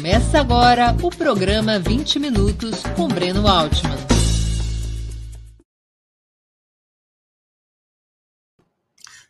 [0.00, 3.98] Começa agora o programa 20 Minutos com Breno Altman.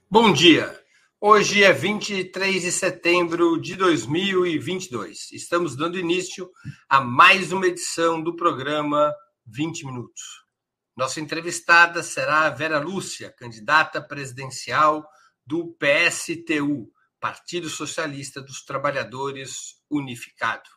[0.09, 0.80] Bom dia.
[1.21, 5.33] Hoje é 23 de setembro de 2022.
[5.33, 6.48] Estamos dando início
[6.89, 9.12] a mais uma edição do programa
[9.46, 10.23] 20 Minutos.
[10.96, 15.05] Nossa entrevistada será a Vera Lúcia, candidata presidencial
[15.45, 20.69] do PSTU, Partido Socialista dos Trabalhadores Unificado.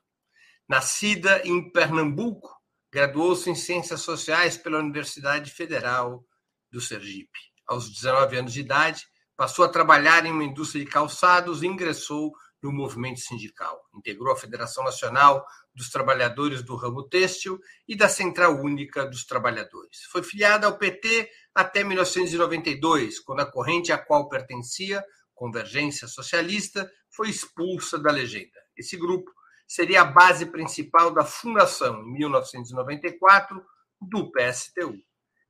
[0.67, 2.49] Nascida em Pernambuco,
[2.91, 6.25] graduou-se em Ciências Sociais pela Universidade Federal
[6.71, 7.39] do Sergipe.
[7.67, 9.05] Aos 19 anos de idade,
[9.35, 12.31] passou a trabalhar em uma indústria de calçados e ingressou
[12.63, 13.77] no movimento sindical.
[13.93, 20.03] Integrou a Federação Nacional dos Trabalhadores do Ramo Têxtil e da Central Única dos Trabalhadores.
[20.09, 25.03] Foi filiada ao PT até 1992, quando a corrente a qual pertencia,
[25.35, 28.62] Convergência Socialista, foi expulsa da legenda.
[28.77, 29.31] Esse grupo
[29.67, 33.63] seria a base principal da fundação, em 1994,
[34.01, 34.97] do PSTU.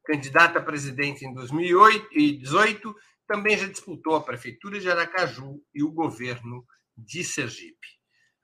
[0.06, 2.96] Candidata a presidente em 2018,
[3.28, 6.66] também já disputou a Prefeitura de Aracaju e o governo
[6.98, 7.88] de Sergipe.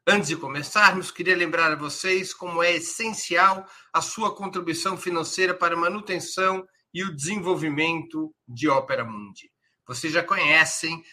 [0.08, 5.75] Antes de começarmos, queria lembrar a vocês como é essencial a sua contribuição financeira para
[5.75, 9.52] a manutenção e o desenvolvimento de Ópera Mundi.
[9.86, 11.03] Vocês já conhecem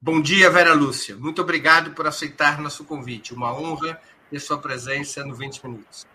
[0.00, 1.16] Bom dia, Vera Lúcia.
[1.16, 3.32] Muito obrigado por aceitar nosso convite.
[3.32, 3.98] Uma honra
[4.30, 6.06] ter sua presença no 20 Minutos.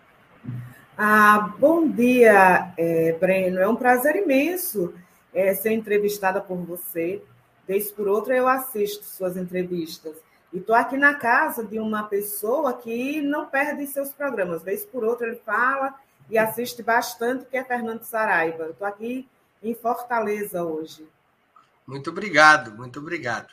[0.96, 3.58] Ah, bom dia, é, Breno.
[3.58, 4.94] É um prazer imenso
[5.34, 7.22] é, ser entrevistada por você.
[7.66, 10.16] Vez por outra eu assisto suas entrevistas.
[10.52, 14.62] E estou aqui na casa de uma pessoa que não perde seus programas.
[14.62, 15.92] Vez por outra ele fala
[16.30, 18.68] e assiste bastante, que é Fernando Saraiva.
[18.68, 19.28] Estou aqui
[19.60, 21.04] em Fortaleza hoje.
[21.86, 23.52] Muito obrigado, muito obrigado.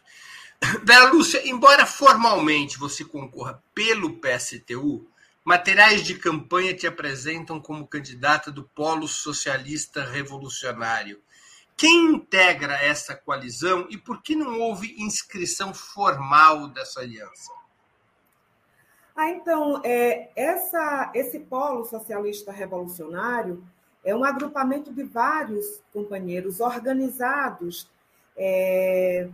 [0.83, 5.07] Bela Lúcia, embora formalmente você concorra pelo PSTU,
[5.43, 11.21] materiais de campanha te apresentam como candidata do Polo Socialista Revolucionário.
[11.75, 17.53] Quem integra essa coalizão e por que não houve inscrição formal dessa aliança?
[19.15, 23.61] Ah, então, é, essa, esse polo socialista revolucionário
[24.01, 27.85] é um agrupamento de vários companheiros organizados,
[28.39, 29.27] é,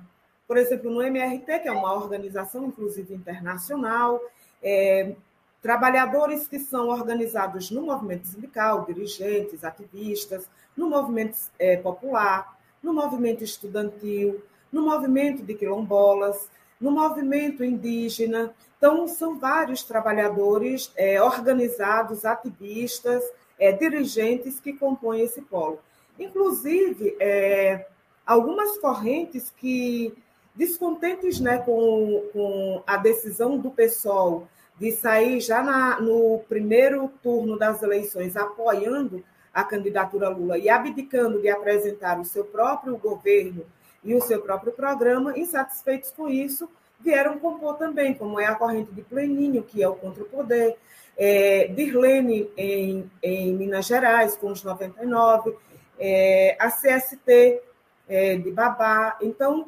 [0.48, 4.20] por exemplo, no MRT, que é uma organização, inclusive, internacional,
[4.62, 5.14] é,
[5.62, 13.44] trabalhadores que são organizados no movimento sindical, dirigentes, ativistas, no movimento é, popular, no movimento
[13.44, 16.50] estudantil, no movimento de quilombolas,
[16.82, 18.54] no movimento indígena.
[18.78, 23.24] Então, são vários trabalhadores é, organizados, ativistas,
[23.60, 25.80] é, dirigentes que compõem esse polo.
[26.19, 27.88] Inclusive, é,
[28.25, 30.13] algumas correntes que,
[30.56, 34.48] descontentes né, com, com a decisão do PSOL
[34.80, 39.24] de sair já na, no primeiro turno das eleições apoiando
[39.54, 43.66] a candidatura Lula e abdicando de apresentar o seu próprio governo
[44.04, 46.69] e o seu próprio programa, insatisfeitos com isso,
[47.00, 50.77] vieram compor também, como é a corrente de Pleninho, que é o contra o poder,
[51.18, 55.56] é, Dirlene em, em Minas Gerais, com os 99,
[55.98, 57.62] é, a CST
[58.07, 59.18] é, de Babá.
[59.22, 59.68] Então,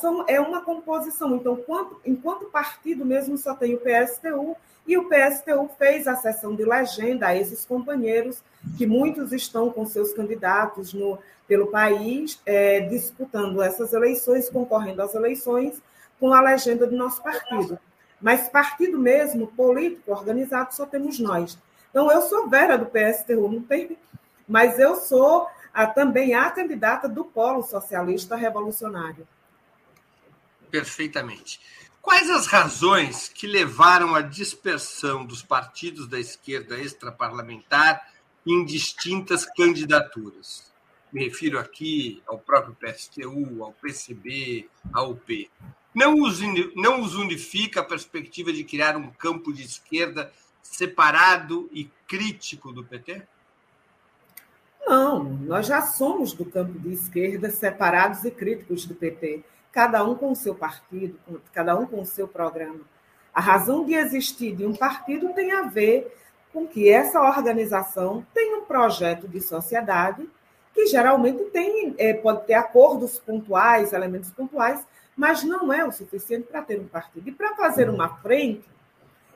[0.00, 1.36] são, é uma composição.
[1.36, 4.56] Então, enquanto, enquanto partido mesmo só tem o PSTU,
[4.86, 8.42] e o PSTU fez a sessão de legenda a esses companheiros,
[8.76, 15.14] que muitos estão com seus candidatos no, pelo país, é, disputando essas eleições, concorrendo às
[15.14, 15.80] eleições,
[16.18, 17.78] com a legenda do nosso partido.
[18.20, 21.56] Mas partido mesmo, político, organizado, só temos nós.
[21.90, 23.96] Então, eu sou Vera do PSTU, não tem,
[24.46, 29.26] mas eu sou a, também a candidata do Polo Socialista Revolucionário.
[30.70, 31.60] Perfeitamente.
[32.00, 38.02] Quais as razões que levaram à dispersão dos partidos da esquerda extraparlamentar
[38.46, 40.70] em distintas candidaturas?
[41.12, 45.50] Me refiro aqui ao próprio PSTU, ao PCB, ao UP.
[45.94, 46.40] Não os,
[46.74, 50.32] não os unifica a perspectiva de criar um campo de esquerda
[50.62, 53.22] separado e crítico do PT?
[54.90, 60.16] Não, nós já somos do campo de esquerda separados e críticos do PT cada um
[60.16, 61.16] com o seu partido,
[61.52, 62.80] cada um com o seu programa.
[63.32, 66.12] A razão de existir de um partido tem a ver
[66.52, 70.28] com que essa organização tem um projeto de sociedade
[70.74, 74.84] que geralmente tem, é, pode ter acordos pontuais, elementos pontuais,
[75.16, 77.28] mas não é o suficiente para ter um partido.
[77.28, 78.68] E para fazer uma frente,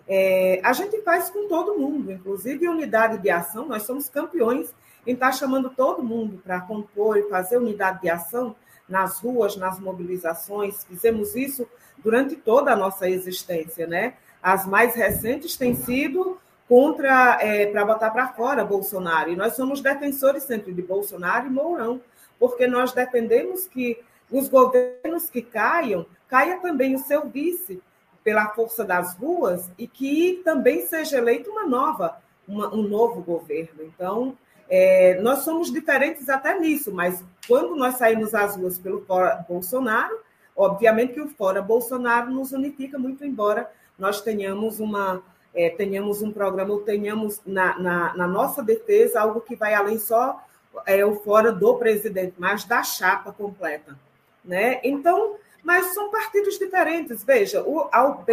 [0.09, 4.75] é, a gente faz com todo mundo, inclusive unidade de ação, nós somos campeões
[5.07, 8.55] em estar chamando todo mundo para compor e fazer unidade de ação
[8.89, 11.67] nas ruas, nas mobilizações, fizemos isso
[11.99, 14.15] durante toda a nossa existência, né?
[14.43, 19.81] As mais recentes têm sido contra, é, para botar para fora Bolsonaro, e nós somos
[19.81, 22.01] defensores sempre de Bolsonaro e Mourão,
[22.39, 23.99] porque nós defendemos que
[24.31, 27.83] os governos que caiam, caia também o seu vice
[28.23, 32.19] pela força das ruas e que também seja eleito uma nova,
[32.49, 33.85] uma, um novo governo.
[33.85, 34.37] Então,
[34.69, 40.19] é, nós somos diferentes até nisso, mas quando nós saímos às ruas pelo fora Bolsonaro,
[40.57, 45.23] obviamente que o fora Bolsonaro nos unifica muito, embora nós tenhamos uma
[45.55, 49.99] é, tenhamos um programa ou tenhamos na, na, na, nossa defesa algo que vai além
[49.99, 50.43] só
[50.85, 53.97] é, o fora do presidente, mas da chapa completa,
[54.45, 54.81] né?
[54.83, 57.23] Então, mas são partidos diferentes.
[57.23, 58.29] Veja, o a UP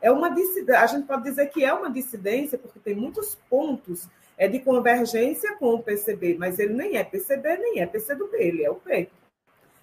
[0.00, 4.08] é uma dissidência, a gente pode dizer que é uma dissidência porque tem muitos pontos
[4.36, 8.64] é de convergência com o PCB, mas ele nem é PCB, nem é PCdoB, ele
[8.64, 9.08] é o P.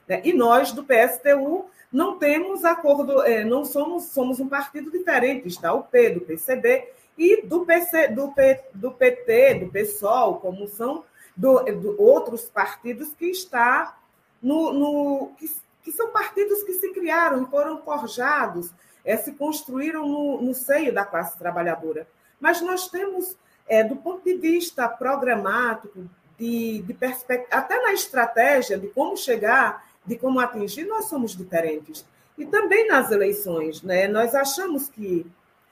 [0.07, 0.21] Né?
[0.23, 5.73] E nós, do PSTU, não temos acordo, é, não somos, somos um partido diferente, está
[5.73, 11.03] o P do PCB e do, PC, do, P, do PT, do PSOL, como são
[11.35, 13.97] do, do outros partidos que está
[14.41, 15.51] no, no que,
[15.83, 18.71] que, são partidos que se criaram, foram forjados,
[19.05, 22.07] é, se construíram no, no seio da classe trabalhadora.
[22.39, 23.37] Mas nós temos
[23.67, 29.85] é, do ponto de vista programático, de, de perspectiva, até na estratégia de como chegar,
[30.05, 32.05] de como atingir, nós somos diferentes.
[32.37, 34.07] E também nas eleições, né?
[34.07, 35.25] nós achamos que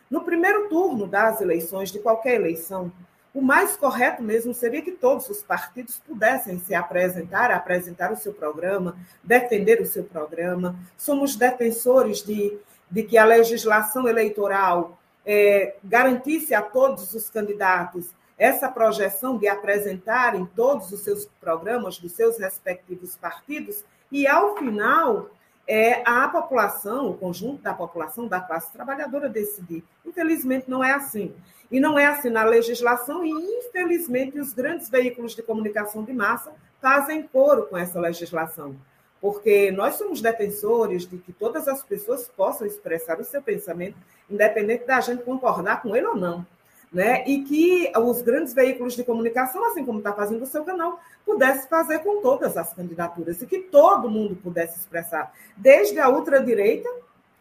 [0.10, 2.92] no primeiro turno das eleições, de qualquer eleição,
[3.34, 8.34] o mais correto mesmo seria que todos os partidos pudessem se apresentar, apresentar o seu
[8.34, 10.76] programa, defender o seu programa.
[10.98, 12.58] Somos defensores de,
[12.90, 20.46] de que a legislação eleitoral é, garantisse a todos os candidatos essa projeção de apresentarem
[20.56, 25.30] todos os seus programas dos seus respectivos partidos e, ao final,
[25.68, 29.84] é, a população, o conjunto da população, da classe trabalhadora decidir.
[30.04, 31.36] Infelizmente, não é assim.
[31.70, 36.52] E não é assim na legislação, e, infelizmente, os grandes veículos de comunicação de massa
[36.82, 38.76] fazem coro com essa legislação
[39.22, 43.96] porque nós somos defensores de que todas as pessoas possam expressar o seu pensamento,
[44.28, 46.46] independente da gente concordar com ele ou não.
[46.92, 47.24] Né?
[47.26, 51.70] E que os grandes veículos de comunicação, assim como está fazendo o seu canal, pudesse
[51.70, 56.90] fazer com todas as candidaturas e que todo mundo pudesse expressar, desde a ultradireita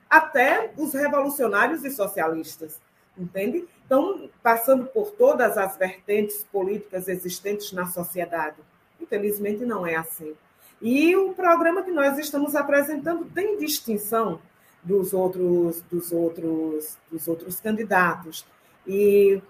[0.09, 2.81] até os revolucionários e socialistas,
[3.19, 3.67] entende?
[3.87, 8.57] Então, passando por todas as vertentes políticas existentes na sociedade.
[9.01, 10.37] Infelizmente, não é assim.
[10.81, 14.41] E o programa que nós estamos apresentando tem distinção
[14.83, 18.47] dos outros, dos outros, dos outros candidatos.
[18.87, 19.43] E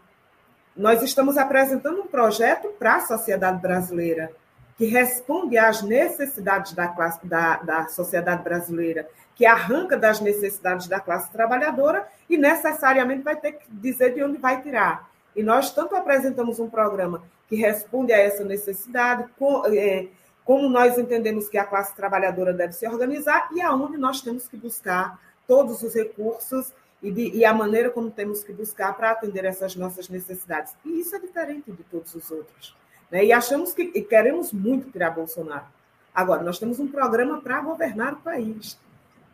[0.77, 4.33] nós estamos apresentando um projeto para a sociedade brasileira
[4.77, 9.07] que responde às necessidades da, classe, da, da sociedade brasileira,
[9.37, 14.39] que arranca das necessidades da classe trabalhadora e necessariamente vai ter que dizer de onde
[14.39, 15.11] vai tirar.
[15.37, 20.07] E nós tanto apresentamos um programa que responde a essa necessidade, com, é,
[20.45, 24.57] como nós entendemos que a classe trabalhadora deve se organizar e aonde nós temos que
[24.57, 29.45] buscar todos os recursos e, de, e a maneira como temos que buscar para atender
[29.45, 30.75] essas nossas necessidades.
[30.85, 32.77] E isso é diferente de todos os outros.
[33.11, 33.25] Né?
[33.27, 35.67] E achamos que e queremos muito tirar Bolsonaro.
[36.15, 38.79] Agora, nós temos um programa para governar o país.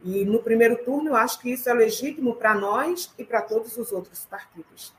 [0.05, 3.77] E no primeiro turno, eu acho que isso é legítimo para nós e para todos
[3.77, 4.93] os outros partidos.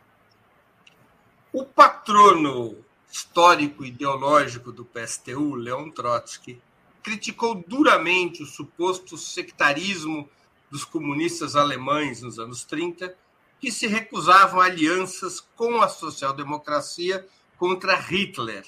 [1.53, 2.77] O patrono
[3.11, 6.61] histórico ideológico do PSTU, Leon Trotsky,
[7.01, 10.29] criticou duramente o suposto sectarismo
[10.69, 13.15] dos comunistas alemães nos anos 30,
[13.59, 17.25] que se recusavam a alianças com a social-democracia
[17.57, 18.65] contra Hitler,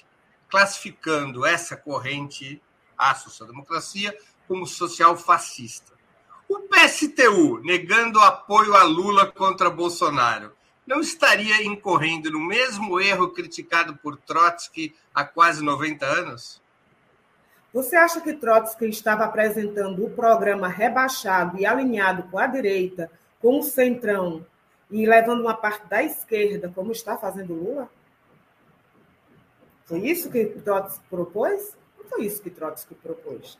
[0.50, 2.62] classificando essa corrente,
[2.98, 4.18] a social-democracia,
[4.48, 5.94] como social-fascista.
[6.48, 10.52] O PSTU, negando apoio a Lula contra Bolsonaro,
[10.90, 16.60] não estaria incorrendo no mesmo erro criticado por Trotsky há quase 90 anos?
[17.72, 23.60] Você acha que Trotsky estava apresentando o programa rebaixado e alinhado com a direita, com
[23.60, 24.44] o centrão,
[24.90, 27.88] e levando uma parte da esquerda, como está fazendo Lula?
[29.86, 31.78] Foi isso que Trotsky propôs?
[32.00, 33.60] Não foi isso que Trotsky propôs.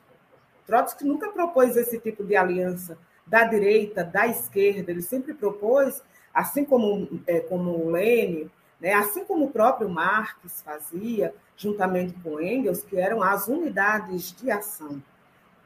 [0.66, 4.90] Trotsky nunca propôs esse tipo de aliança da direita, da esquerda.
[4.90, 10.62] Ele sempre propôs, assim como, é, como o Lênin, né, assim como o próprio Marx
[10.62, 15.02] fazia, juntamente com Engels, que eram as unidades de ação.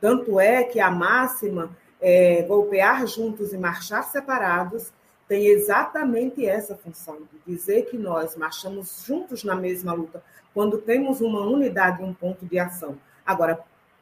[0.00, 4.92] Tanto é que a máxima é, golpear juntos e marchar separados
[5.26, 11.20] tem exatamente essa função, de dizer que nós marchamos juntos na mesma luta, quando temos
[11.20, 12.98] uma unidade um ponto de ação.
[13.24, 13.58] Agora,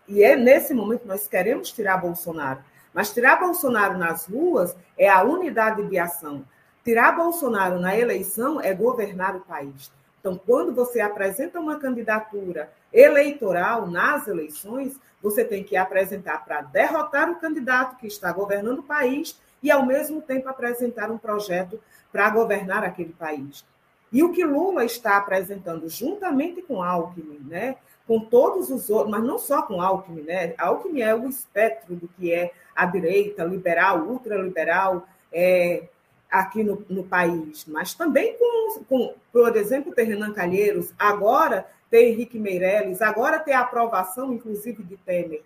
[0.08, 2.60] e é nesse momento nós queremos tirar Bolsonaro.
[2.92, 6.44] Mas tirar Bolsonaro nas ruas é a unidade de ação.
[6.84, 9.90] Tirar Bolsonaro na eleição é governar o país.
[10.20, 17.30] Então, quando você apresenta uma candidatura eleitoral nas eleições, você tem que apresentar para derrotar
[17.30, 21.80] o candidato que está governando o país e, ao mesmo tempo, apresentar um projeto
[22.12, 23.64] para governar aquele país.
[24.12, 29.24] E o que Lula está apresentando, juntamente com Alckmin, né, com todos os outros, mas
[29.24, 30.54] não só com Alckmin, né?
[30.58, 35.84] Alckmin é o espectro do que é a direita, liberal, ultraliberal, é,
[36.30, 42.08] aqui no, no, país, mas também com, com, por exemplo, ter Renan Calheiros, agora ter
[42.08, 45.42] Henrique Meirelles, agora ter a aprovação, inclusive, de Temer.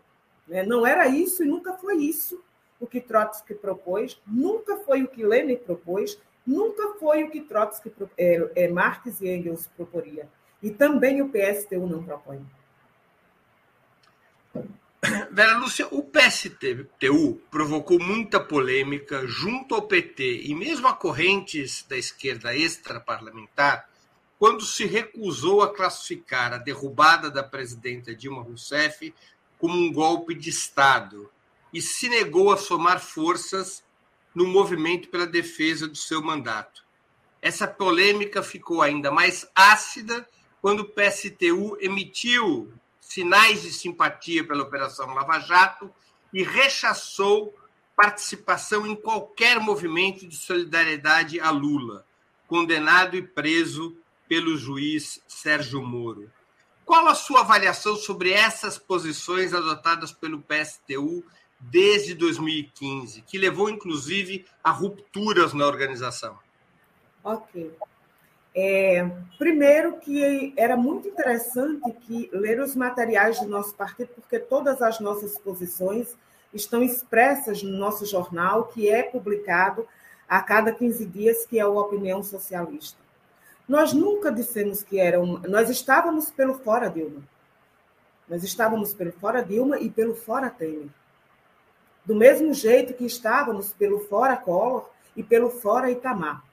[0.47, 0.63] Né?
[0.63, 2.41] Não era isso e nunca foi isso
[2.79, 7.93] o que Trotsky propôs, nunca foi o que Lenin propôs, nunca foi o que Trotsky,
[8.17, 10.29] é, é, Marx e Engels proporia.
[10.63, 12.45] E também o PSTU não propõe.
[15.31, 21.97] Vera Lúcia, o PSTU provocou muita polêmica junto ao PT e mesmo a correntes da
[21.97, 23.89] esquerda extraparlamentar
[24.39, 29.15] quando se recusou a classificar a derrubada da presidenta Dilma Rousseff
[29.59, 31.31] como um golpe de Estado
[31.73, 33.85] e se negou a somar forças
[34.35, 36.85] no movimento pela defesa do seu mandato.
[37.41, 40.27] Essa polêmica ficou ainda mais ácida
[40.61, 42.73] quando o PSTU emitiu
[43.07, 45.91] sinais de simpatia pela Operação Lava Jato
[46.33, 47.55] e rechaçou
[47.95, 52.05] participação em qualquer movimento de solidariedade a Lula,
[52.49, 53.97] condenado e preso
[54.29, 56.31] pelo juiz Sérgio Moro.
[56.85, 61.25] Qual a sua avaliação sobre essas posições adotadas pelo PSTU
[61.59, 66.39] desde 2015, que levou inclusive a rupturas na organização?
[67.25, 67.73] Ok.
[68.59, 74.81] É, primeiro que era muito interessante que ler os materiais do nosso partido, porque todas
[74.81, 76.17] as nossas posições
[76.55, 79.87] estão expressas no nosso jornal, que é publicado
[80.27, 82.99] a cada 15 dias, que é o Opinião Socialista.
[83.69, 87.23] Nós nunca dissemos que era um, nós estávamos pelo fora Dilma.
[88.27, 90.89] Nós estávamos pelo fora Dilma e pelo fora Temer.
[92.07, 96.46] Do mesmo jeito que estávamos pelo fora Collor e pelo fora Itamar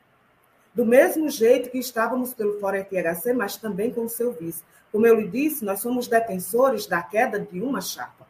[0.73, 4.63] do mesmo jeito que estávamos pelo Fórum FHC, mas também com o seu vice.
[4.91, 8.27] Como eu lhe disse, nós somos defensores da queda de uma chapa.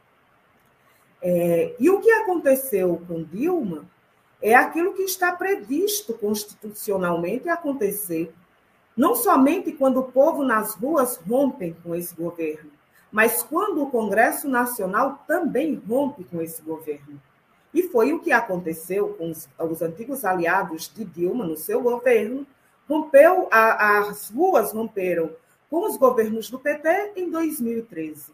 [1.22, 3.86] É, e o que aconteceu com Dilma
[4.42, 8.30] é aquilo que está previsto constitucionalmente acontecer,
[8.94, 12.70] não somente quando o povo nas ruas rompe com esse governo,
[13.10, 17.18] mas quando o Congresso Nacional também rompe com esse governo.
[17.74, 22.46] E foi o que aconteceu com os, os antigos aliados de Dilma no seu governo.
[22.88, 25.32] Rompeu, a, as ruas romperam
[25.68, 28.32] com os governos do PT em 2013.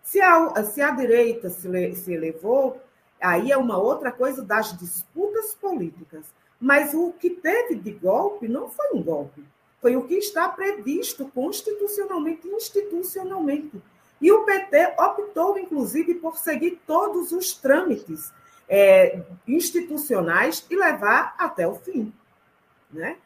[0.00, 2.80] Se a, se a direita se, se elevou,
[3.20, 6.26] aí é uma outra coisa das disputas políticas.
[6.60, 9.44] Mas o que teve de golpe não foi um golpe,
[9.80, 13.80] foi o que está previsto constitucionalmente e institucionalmente.
[14.20, 18.32] E o PT optou, inclusive, por seguir todos os trâmites
[18.68, 22.12] é, institucionais e levar até o fim.
[22.90, 23.16] Né?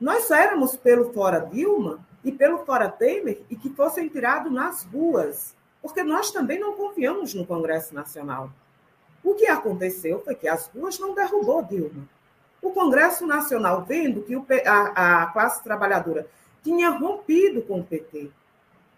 [0.00, 4.84] Nós só éramos pelo fora Dilma e pelo fora Temer e que fossem tirados nas
[4.84, 8.50] ruas, porque nós também não confiamos no Congresso Nacional.
[9.22, 12.08] O que aconteceu foi que as ruas não derrubou Dilma.
[12.62, 14.34] O Congresso Nacional, vendo que
[14.66, 16.26] a, a classe trabalhadora
[16.62, 18.30] tinha rompido com o PT,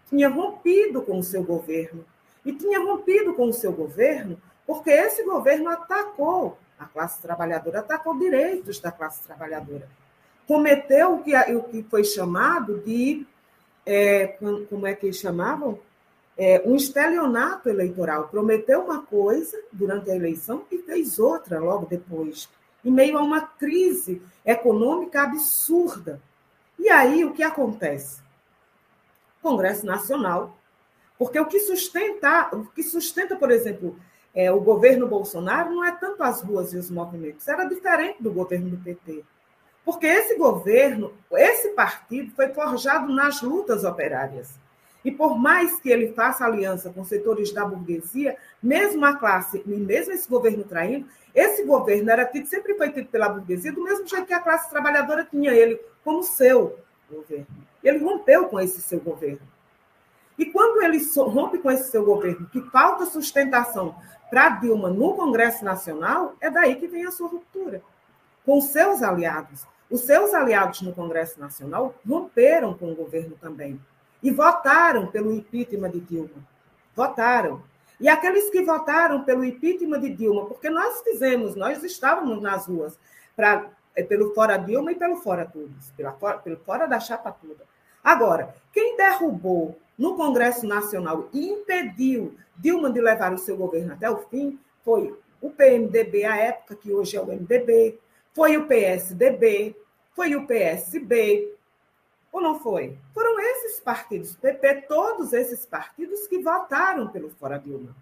[0.09, 2.05] tinha rompido com o seu governo,
[2.45, 8.17] e tinha rompido com o seu governo porque esse governo atacou a classe trabalhadora, atacou
[8.17, 9.87] direitos da classe trabalhadora.
[10.47, 13.25] Cometeu o que, o que foi chamado de.
[13.85, 14.37] É,
[14.69, 15.79] como é que chamavam?
[16.37, 18.27] É, um estelionato eleitoral.
[18.27, 22.49] Prometeu uma coisa durante a eleição e fez outra logo depois,
[22.83, 26.19] em meio a uma crise econômica absurda.
[26.77, 28.21] E aí o que acontece?
[29.41, 30.57] Congresso Nacional,
[31.17, 33.97] porque o que sustenta, o que sustenta, por exemplo,
[34.33, 38.31] é, o governo Bolsonaro não é tanto as ruas e os movimentos, era diferente do
[38.31, 39.23] governo do PT.
[39.85, 44.57] Porque esse governo, esse partido foi forjado nas lutas operárias.
[45.03, 49.69] E por mais que ele faça aliança com setores da burguesia, mesmo a classe, e
[49.69, 54.07] mesmo esse governo traindo, esse governo era tido, sempre foi tido pela burguesia, do mesmo
[54.07, 56.79] jeito que a classe trabalhadora tinha ele como seu
[57.11, 57.47] governo.
[57.83, 59.41] Ele rompeu com esse seu governo.
[60.37, 63.95] E quando ele rompe com esse seu governo, que falta sustentação
[64.29, 67.81] para Dilma no Congresso Nacional, é daí que vem a sua ruptura.
[68.45, 69.65] Com seus aliados.
[69.89, 73.79] Os seus aliados no Congresso Nacional romperam com o governo também.
[74.23, 76.43] E votaram pelo impeachment de Dilma.
[76.95, 77.61] Votaram.
[77.99, 82.97] E aqueles que votaram pelo impeachment de Dilma, porque nós fizemos, nós estávamos nas ruas
[83.35, 87.63] pra, é, pelo fora Dilma e pelo fora todos, pela, pelo fora da chapa toda.
[88.03, 94.09] Agora, quem derrubou no Congresso Nacional e impediu Dilma de levar o seu governo até
[94.09, 97.99] o fim foi o PMDB, à época, que hoje é o MDB,
[98.33, 99.75] foi o PSDB,
[100.15, 101.53] foi o PSB,
[102.31, 102.97] ou não foi?
[103.13, 107.95] Foram esses partidos, PP, todos esses partidos que votaram pelo Fora Dilma.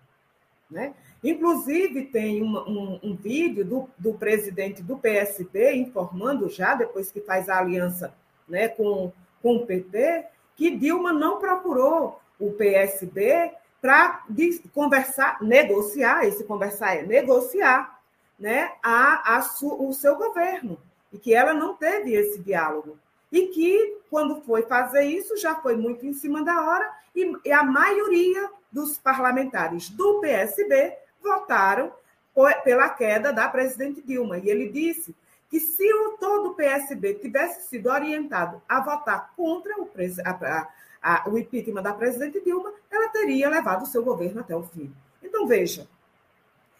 [0.69, 0.93] Né?
[1.21, 7.49] Inclusive, tem um, um, vídeo do, do, presidente do PSB informando já, depois que faz
[7.49, 8.13] a aliança
[8.47, 14.23] né, com, com o PT, que Dilma não procurou o PSB para
[14.73, 17.99] conversar, negociar, esse conversar é negociar
[18.39, 20.77] né, a, a su, o seu governo,
[21.11, 22.97] e que ela não teve esse diálogo.
[23.31, 27.51] E que, quando foi fazer isso, já foi muito em cima da hora, e, e
[27.51, 31.91] a maioria dos parlamentares do PSB votaram
[32.63, 34.37] pela queda da presidente Dilma.
[34.37, 35.15] E ele disse
[35.51, 39.89] que se o todo o PSB tivesse sido orientado a votar contra o,
[40.25, 40.67] a,
[41.03, 44.89] a, o impeachment da presidente Dilma, ela teria levado o seu governo até o fim.
[45.21, 45.89] Então, veja.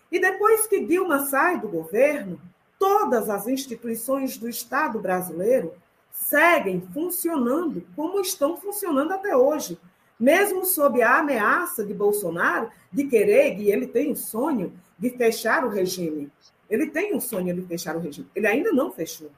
[0.10, 2.40] E depois que Dilma sai do governo,
[2.80, 5.74] todas as instituições do Estado brasileiro
[6.10, 9.78] seguem funcionando como estão funcionando até hoje.
[10.18, 15.66] Mesmo sob a ameaça de Bolsonaro de querer, e ele tem o sonho de fechar
[15.66, 16.32] o regime
[16.72, 18.28] ele tem um sonho de fechar o regime.
[18.34, 19.30] Ele ainda não fechou.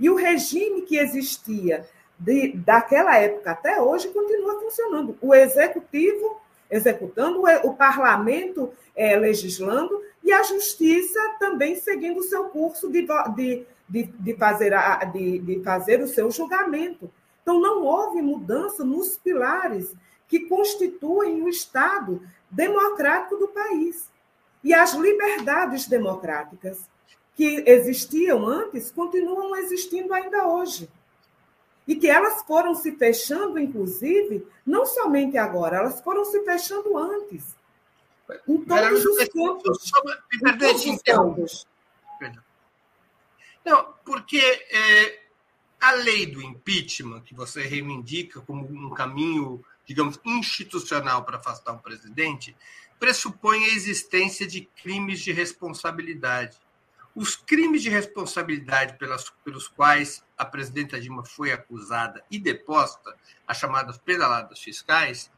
[0.00, 1.86] E o regime que existia
[2.18, 5.16] de, daquela época até hoje continua funcionando.
[5.20, 12.90] O executivo executando, o parlamento é, legislando e a justiça também seguindo o seu curso
[12.90, 17.10] de, de, de, de, fazer a, de, de fazer o seu julgamento.
[17.42, 19.94] Então, não houve mudança nos pilares
[20.26, 24.08] que constituem o Estado democrático do país.
[24.64, 26.88] E as liberdades democráticas
[27.36, 30.88] que existiam antes continuam existindo ainda hoje.
[31.86, 37.54] E que elas foram se fechando, inclusive, não somente agora, elas foram se fechando antes.
[38.48, 39.28] Em todos os
[41.02, 41.66] campos.
[43.62, 45.20] Não, porque é,
[45.80, 51.78] a lei do impeachment, que você reivindica como um caminho, digamos, institucional para afastar o
[51.78, 52.56] presidente,
[53.04, 56.56] pressupõe a existência de crimes de responsabilidade.
[57.14, 63.14] Os crimes de responsabilidade pelas, pelos quais a presidenta Dilma foi acusada e deposta,
[63.46, 65.30] as chamadas pedaladas fiscais,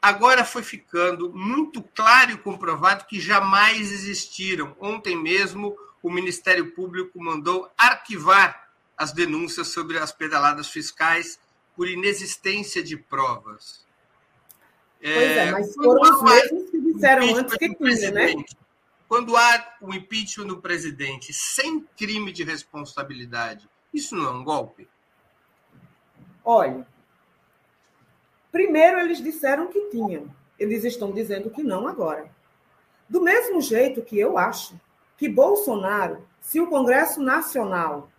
[0.00, 4.76] agora foi ficando muito claro e comprovado que jamais existiram.
[4.78, 11.40] Ontem mesmo, o Ministério Público mandou arquivar as denúncias sobre as pedaladas fiscais
[11.74, 13.88] por inexistência de provas.
[15.00, 16.67] Pois é, é mas foram os mesmos
[16.98, 18.34] disseram antes que tinha, né?
[19.08, 24.88] Quando há o impeachment do presidente sem crime de responsabilidade, isso não é um golpe?
[26.44, 26.86] Olha,
[28.52, 32.30] primeiro eles disseram que tinham, eles estão dizendo que não agora.
[33.08, 34.78] Do mesmo jeito que eu acho
[35.16, 38.10] que Bolsonaro, se o Congresso Nacional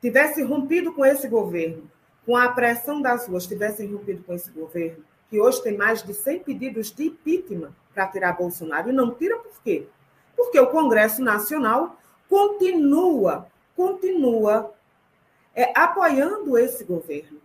[0.00, 1.90] tivesse rompido com esse governo,
[2.24, 6.12] com a pressão das ruas tivessem rompido com esse governo, que hoje tem mais de
[6.12, 9.86] 100 pedidos de impeachment para tirar Bolsonaro, e não tira por quê?
[10.36, 11.96] Porque o Congresso Nacional
[12.28, 14.74] continua, continua
[15.54, 17.40] é, apoiando esse governo.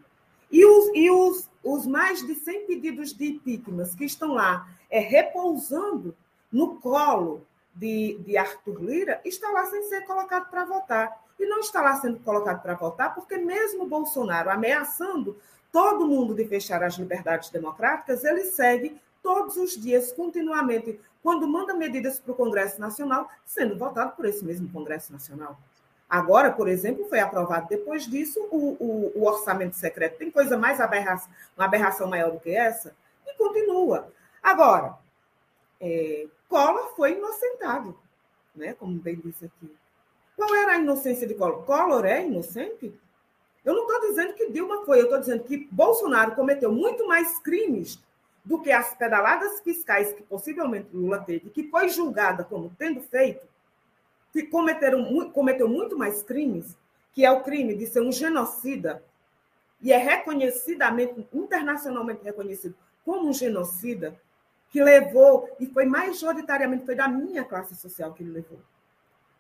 [0.52, 5.00] E, os, e os, os mais de 100 pedidos de impeachment que estão lá é,
[5.00, 6.13] repousando
[6.52, 11.23] no colo de, de Arthur Lira, está lá sem ser colocado para votar.
[11.39, 15.38] E não está lá sendo colocado para votar porque mesmo Bolsonaro ameaçando
[15.77, 21.71] todo mundo de fechar as liberdades democráticas, ele segue todos os dias, continuamente, quando manda
[21.75, 25.55] medidas para o Congresso Nacional, sendo votado por esse mesmo Congresso Nacional.
[26.09, 30.17] Agora, por exemplo, foi aprovado depois disso o, o, o orçamento secreto.
[30.17, 32.95] Tem coisa mais aberração, uma aberração maior do que essa?
[33.27, 34.11] E continua.
[34.41, 34.97] Agora,
[35.79, 37.95] é, Collor foi inocentado,
[38.55, 38.73] né?
[38.73, 39.71] como bem disse aqui.
[40.35, 41.61] Qual era a inocência de Collor?
[41.65, 42.91] Collor é inocente?
[43.67, 47.38] Eu não estou dizendo que Dilma foi, eu estou dizendo que Bolsonaro cometeu muito mais
[47.39, 47.99] crimes
[48.45, 53.45] do que as pedaladas fiscais que possivelmente Lula teve, que foi julgada como tendo feito,
[54.32, 56.77] que cometeram, cometeu muito mais crimes,
[57.12, 59.03] que é o crime de ser um genocida,
[59.82, 64.17] e é reconhecidamente, internacionalmente reconhecido como um genocida,
[64.69, 68.60] que levou, e foi majoritariamente, foi da minha classe social que ele levou.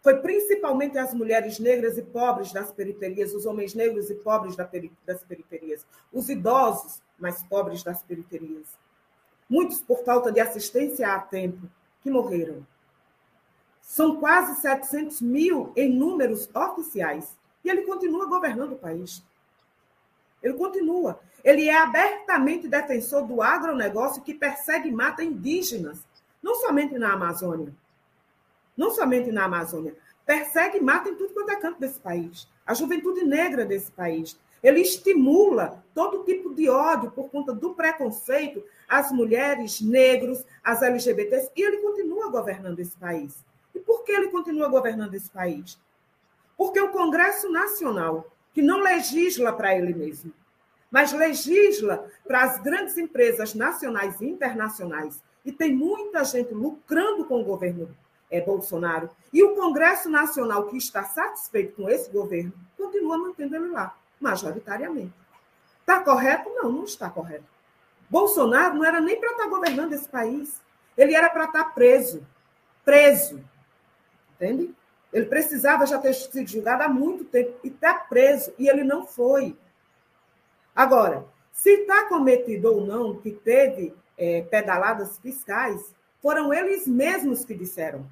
[0.07, 5.21] Foi principalmente as mulheres negras e pobres das periferias, os homens negros e pobres das
[5.25, 8.69] periferias, os idosos mais pobres das periferias.
[9.49, 11.69] Muitos por falta de assistência a tempo,
[12.01, 12.65] que morreram.
[13.81, 17.35] São quase 700 mil em números oficiais.
[17.61, 19.21] E ele continua governando o país.
[20.41, 21.19] Ele continua.
[21.43, 25.99] Ele é abertamente defensor do agronegócio que persegue e mata indígenas,
[26.41, 27.75] não somente na Amazônia.
[28.77, 29.95] Não somente na Amazônia.
[30.25, 32.47] Persegue e mata em tudo quanto é canto desse país.
[32.65, 34.39] A juventude negra desse país.
[34.61, 41.51] Ele estimula todo tipo de ódio por conta do preconceito às mulheres, negros, às LGBTs,
[41.55, 43.43] e ele continua governando esse país.
[43.73, 45.79] E por que ele continua governando esse país?
[46.57, 50.33] Porque o Congresso Nacional, que não legisla para ele mesmo,
[50.89, 57.41] mas legisla para as grandes empresas nacionais e internacionais, e tem muita gente lucrando com
[57.41, 57.95] o governo
[58.29, 63.69] é, Bolsonaro, e o Congresso Nacional, que está satisfeito com esse governo, continua mantendo ele
[63.69, 65.13] lá, majoritariamente.
[65.79, 66.49] Está correto?
[66.49, 67.45] Não, não está correto.
[68.09, 70.61] Bolsonaro não era nem para estar tá governando esse país.
[70.97, 72.25] Ele era para estar tá preso.
[72.83, 73.41] Preso.
[74.35, 74.73] Entende?
[75.13, 78.53] Ele precisava já ter sido julgado há muito tempo e está preso.
[78.57, 79.57] E ele não foi.
[80.75, 87.53] Agora, se está cometido ou não que teve é, pedaladas fiscais, foram eles mesmos que
[87.53, 88.05] disseram.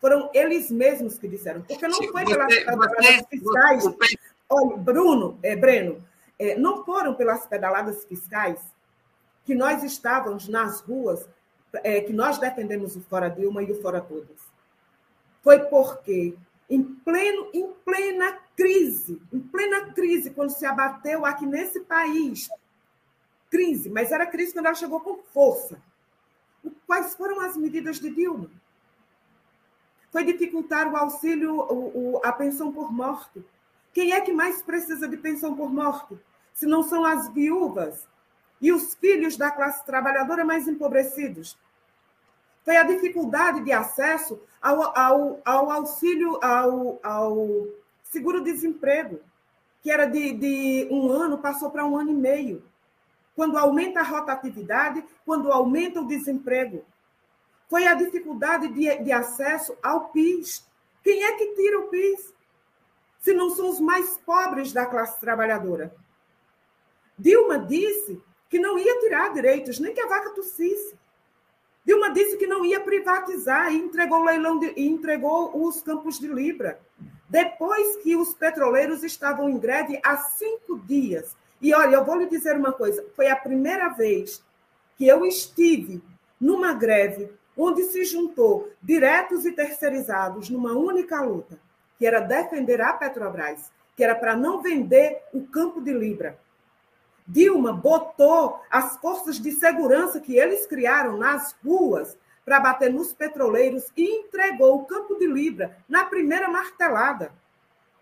[0.00, 1.62] Foram eles mesmos que disseram.
[1.62, 3.84] Porque não foi pelas pedaladas fiscais.
[4.48, 6.02] Olha, Bruno, é, Breno,
[6.38, 8.58] é, não foram pelas pedaladas fiscais
[9.44, 11.28] que nós estávamos nas ruas,
[11.84, 14.40] é, que nós defendemos o Fora Dilma e o Fora Todas.
[15.42, 16.34] Foi porque,
[16.68, 22.48] em, pleno, em plena crise, em plena crise, quando se abateu aqui nesse país,
[23.50, 25.80] crise, mas era crise quando ela chegou com força.
[26.86, 28.50] Quais foram as medidas de Dilma?
[30.10, 33.44] Foi dificultar o auxílio, o, o, a pensão por morte.
[33.92, 36.18] Quem é que mais precisa de pensão por morte?
[36.52, 38.08] Se não são as viúvas
[38.60, 41.56] e os filhos da classe trabalhadora mais empobrecidos.
[42.64, 47.66] Foi a dificuldade de acesso ao, ao, ao auxílio, ao, ao
[48.04, 49.20] seguro-desemprego,
[49.82, 52.62] que era de, de um ano, passou para um ano e meio.
[53.34, 56.84] Quando aumenta a rotatividade, quando aumenta o desemprego.
[57.70, 60.66] Foi a dificuldade de, de acesso ao PIS.
[61.04, 62.34] Quem é que tira o PIS?
[63.20, 65.94] Se não são os mais pobres da classe trabalhadora.
[67.16, 70.98] Dilma disse que não ia tirar direitos, nem que a vaca tossisse.
[71.86, 76.26] Dilma disse que não ia privatizar e entregou leilão de, e entregou os campos de
[76.26, 76.80] Libra.
[77.28, 81.36] Depois que os petroleiros estavam em greve há cinco dias.
[81.60, 84.42] E olha, eu vou lhe dizer uma coisa: foi a primeira vez
[84.96, 86.02] que eu estive
[86.40, 91.58] numa greve onde se juntou diretos e terceirizados numa única luta,
[91.98, 96.38] que era defender a Petrobras, que era para não vender o campo de Libra.
[97.26, 103.84] Dilma botou as forças de segurança que eles criaram nas ruas para bater nos petroleiros
[103.96, 107.30] e entregou o Campo de Libra na primeira martelada.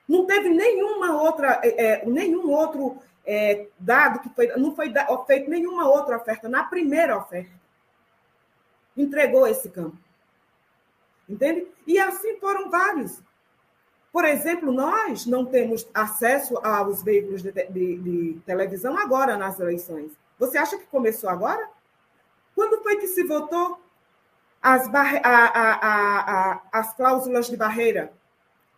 [0.09, 4.91] Não teve nenhuma outra, é, é nenhum outro é, dado que foi, não foi
[5.27, 7.51] feito nenhuma outra oferta na primeira oferta.
[9.01, 9.97] Entregou esse campo.
[11.29, 11.67] Entende?
[11.87, 13.23] E assim foram vários.
[14.13, 20.13] Por exemplo, nós não temos acesso aos veículos de, de, de televisão agora nas eleições.
[20.39, 21.69] Você acha que começou agora?
[22.55, 23.79] Quando foi que se votou?
[24.63, 25.21] as, barre...
[25.23, 28.13] a, a, a, as cláusulas de barreira,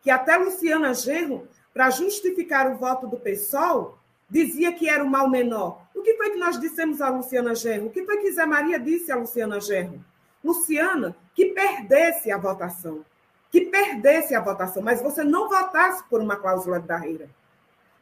[0.03, 5.29] que até Luciana Genro, para justificar o voto do PSOL, dizia que era o mal
[5.29, 5.83] menor.
[5.95, 7.87] O que foi que nós dissemos a Luciana Genro?
[7.87, 10.05] O que foi que Zé Maria disse a Luciana Genro?
[10.43, 13.05] Luciana, que perdesse a votação.
[13.51, 17.29] Que perdesse a votação, mas você não votasse por uma cláusula de barreira.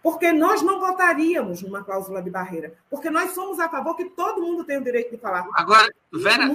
[0.03, 2.75] Porque nós não votaríamos numa cláusula de barreira.
[2.89, 5.49] Porque nós somos a favor que todo mundo tem o direito de falar.
[5.55, 6.49] Agora, Vera,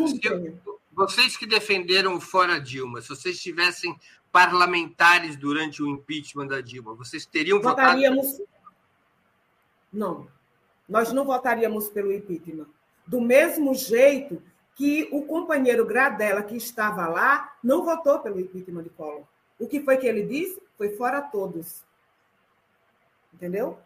[0.92, 3.96] vocês que defenderam fora Dilma, se vocês tivessem
[4.32, 8.32] parlamentares durante o impeachment da Dilma, vocês teriam votaríamos...
[8.32, 8.50] votado?
[9.92, 10.28] Não.
[10.88, 12.68] Nós não votaríamos pelo impeachment.
[13.06, 14.42] Do mesmo jeito
[14.76, 19.24] que o companheiro Gradella, que estava lá, não votou pelo impeachment de Collor.
[19.60, 20.62] O que foi que ele disse?
[20.78, 21.84] Foi fora todos.
[23.34, 23.80] Entendeu?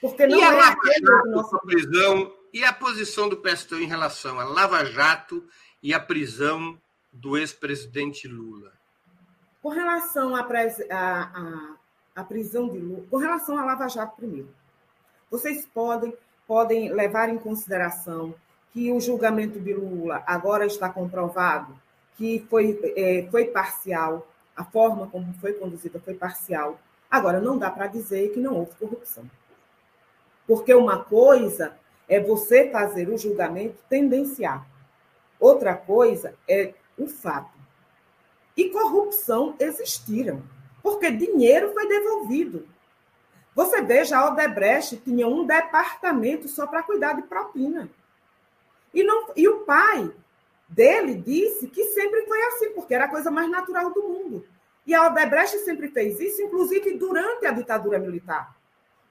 [0.00, 1.58] Porque não e a é Lava Jato, nosso...
[1.60, 5.44] prisão, e a posição do PSTU em relação à Lava Jato
[5.82, 6.78] e à prisão
[7.12, 8.72] do ex-presidente Lula?
[9.62, 10.44] Com relação à
[12.28, 14.54] prisão de Lula, com relação à Lava Jato primeiro,
[15.30, 18.34] vocês podem, podem levar em consideração
[18.74, 21.78] que o julgamento de Lula agora está comprovado
[22.16, 26.78] que foi, é, foi parcial, a forma como foi conduzida foi parcial.
[27.10, 29.24] Agora, não dá para dizer que não houve corrupção.
[30.46, 31.76] Porque uma coisa
[32.08, 34.66] é você fazer o julgamento tendenciar,
[35.40, 37.54] outra coisa é o fato.
[38.56, 40.42] E corrupção existiram,
[40.82, 42.68] porque dinheiro foi devolvido.
[43.54, 47.88] Você veja, a Odebrecht tinha um departamento só para cuidar de propina.
[48.94, 50.10] E, não, e o pai
[50.68, 54.46] dele disse que sempre foi assim, porque era a coisa mais natural do mundo.
[54.86, 58.54] E a Odebrecht sempre fez isso, inclusive durante a ditadura militar.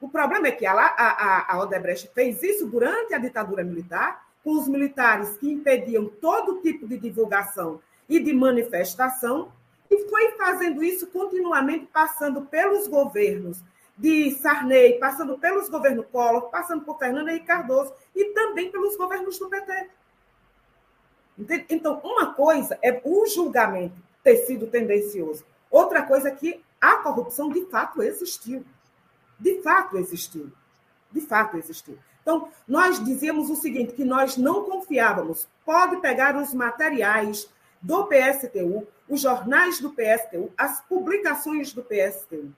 [0.00, 4.58] O problema é que a, a, a Odebrecht fez isso durante a ditadura militar, com
[4.58, 9.50] os militares que impediam todo tipo de divulgação e de manifestação,
[9.90, 13.62] e foi fazendo isso continuamente, passando pelos governos
[13.96, 19.38] de Sarney, passando pelos governos Collor, passando por Fernando Henrique Cardoso e também pelos governos
[19.38, 19.90] do PT.
[21.68, 27.50] Então, uma coisa é o julgamento ter sido tendencioso, outra coisa é que a corrupção
[27.50, 28.64] de fato existiu.
[29.38, 30.52] De fato existiu.
[31.10, 31.98] De fato existiu.
[32.22, 35.48] Então, nós dizíamos o seguinte: que nós não confiávamos.
[35.64, 37.48] Pode pegar os materiais
[37.80, 42.54] do PSTU, os jornais do PSTU, as publicações do PSTU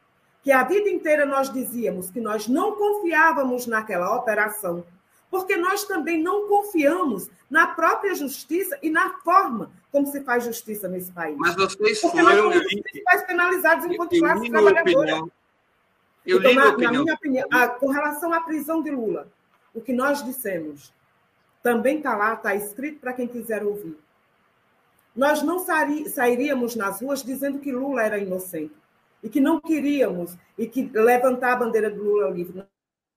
[0.47, 4.87] que a vida inteira nós dizíamos que nós não confiávamos naquela operação,
[5.29, 10.87] porque nós também não confiamos na própria justiça e na forma como se faz justiça
[10.87, 11.37] nesse país.
[11.37, 12.45] Mas vocês porque foram...
[12.45, 15.23] Nós somos principais penalizados enquanto classe trabalhadora.
[16.25, 19.27] Eu então, na, na minha opinião, a, com relação à prisão de Lula,
[19.75, 20.95] o que nós dissemos
[21.61, 23.99] também está lá, está escrito para quem quiser ouvir.
[25.17, 28.86] Nós não sairíamos nas ruas dizendo que Lula era inocente
[29.23, 32.65] e que não queríamos, e que levantar a bandeira do Lula livre,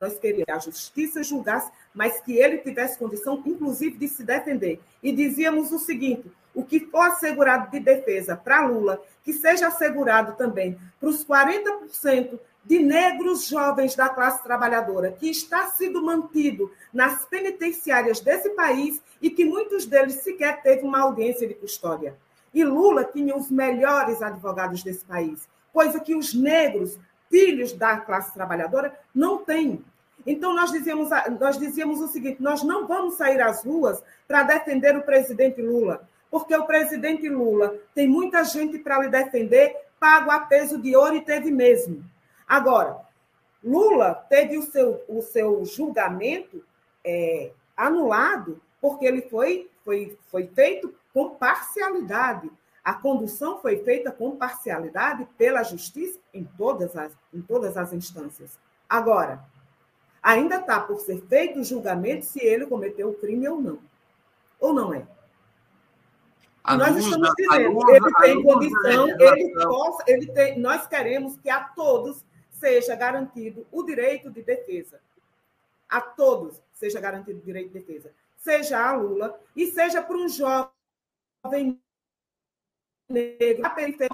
[0.01, 4.79] nós queríamos que a justiça julgasse, mas que ele tivesse condição, inclusive, de se defender.
[5.03, 10.37] E dizíamos o seguinte: o que for assegurado de defesa para Lula, que seja assegurado
[10.37, 17.25] também para os 40% de negros jovens da classe trabalhadora, que está sendo mantido nas
[17.25, 22.15] penitenciárias desse país e que muitos deles sequer teve uma audiência de custódia.
[22.53, 26.97] E Lula tinha os melhores advogados desse país coisa que os negros,
[27.29, 29.83] filhos da classe trabalhadora, não têm.
[30.25, 34.95] Então, nós dizíamos, nós dizíamos o seguinte: nós não vamos sair às ruas para defender
[34.97, 40.41] o presidente Lula, porque o presidente Lula tem muita gente para lhe defender, pago a
[40.41, 42.03] peso de ouro e teve mesmo.
[42.47, 42.99] Agora,
[43.63, 46.63] Lula teve o seu, o seu julgamento
[47.03, 52.49] é, anulado porque ele foi, foi, foi feito com parcialidade.
[52.83, 58.57] A condução foi feita com parcialidade pela justiça em todas as, em todas as instâncias.
[58.87, 59.43] Agora,
[60.21, 63.79] ainda está por ser feito o julgamento se ele cometeu o crime ou não.
[64.59, 65.05] Ou não é?
[66.63, 71.63] A nós estamos dizendo, ele tem condição, ele possa, ele tem, nós queremos que a
[71.63, 74.99] todos seja garantido o direito de defesa.
[75.87, 78.11] A todos seja garantido o direito de defesa.
[78.37, 81.79] Seja a Lula e seja para um jovem
[83.09, 84.09] negro na periferia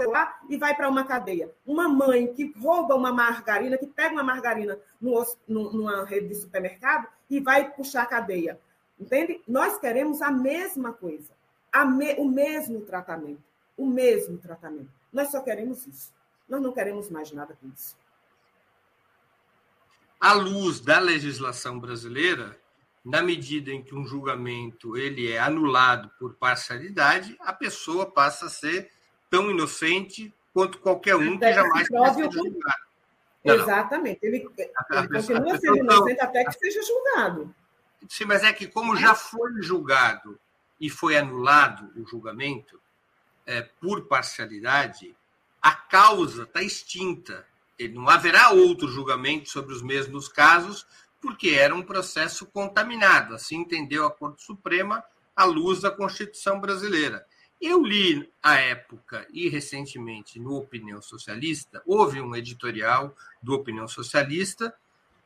[0.50, 1.54] e vai para uma cadeia.
[1.66, 6.36] Uma mãe que rouba uma margarina, que pega uma margarina no, no, numa rede de
[6.36, 8.60] supermercado e vai puxar a cadeia.
[9.00, 9.42] Entende?
[9.46, 11.34] Nós queremos a mesma coisa,
[11.72, 13.44] a me, o mesmo tratamento.
[13.78, 14.90] O mesmo tratamento.
[15.12, 16.14] Nós só queremos isso.
[16.48, 17.98] Nós não queremos mais nada com isso.
[20.18, 22.58] À luz da legislação brasileira,
[23.06, 28.50] na medida em que um julgamento ele é anulado por parcialidade, a pessoa passa a
[28.50, 28.90] ser
[29.30, 32.86] tão inocente quanto qualquer um que jamais tenha sido julgado.
[33.44, 34.20] Não, Exatamente.
[34.24, 37.54] Ele, ele continua sendo inocente até que seja julgado.
[38.10, 40.40] Sim, mas é que como já foi julgado
[40.82, 42.82] e foi anulado o julgamento
[43.46, 45.16] é, por parcialidade,
[45.62, 47.46] a causa está extinta.
[47.78, 50.88] Ele não haverá outro julgamento sobre os mesmos casos,
[51.26, 53.34] porque era um processo contaminado.
[53.34, 55.04] Assim entendeu a Corte Suprema
[55.36, 57.26] à luz da Constituição brasileira.
[57.60, 64.72] Eu li à época e recentemente no Opinião Socialista, houve um editorial do Opinião Socialista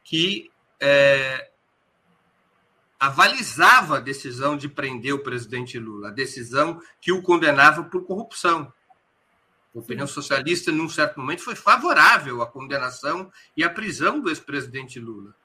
[0.02, 1.52] que é,
[2.98, 8.72] avalizava a decisão de prender o presidente Lula, a decisão que o condenava por corrupção.
[9.76, 14.98] A opinião socialista, num certo momento, foi favorável à condenação e à prisão do ex-presidente
[14.98, 15.36] Lula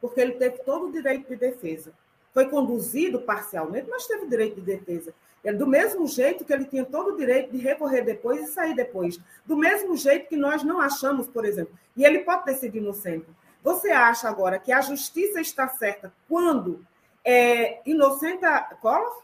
[0.00, 1.92] porque ele teve todo o direito de defesa.
[2.32, 5.12] Foi conduzido parcialmente, mas teve direito de defesa.
[5.42, 8.74] É do mesmo jeito que ele tinha todo o direito de recorrer depois e sair
[8.74, 9.18] depois.
[9.44, 11.74] Do mesmo jeito que nós não achamos, por exemplo.
[11.96, 13.26] E ele pode ter sido inocente.
[13.62, 16.84] Você acha agora que a justiça está certa quando
[17.24, 18.42] é inocente
[18.80, 19.22] Collor?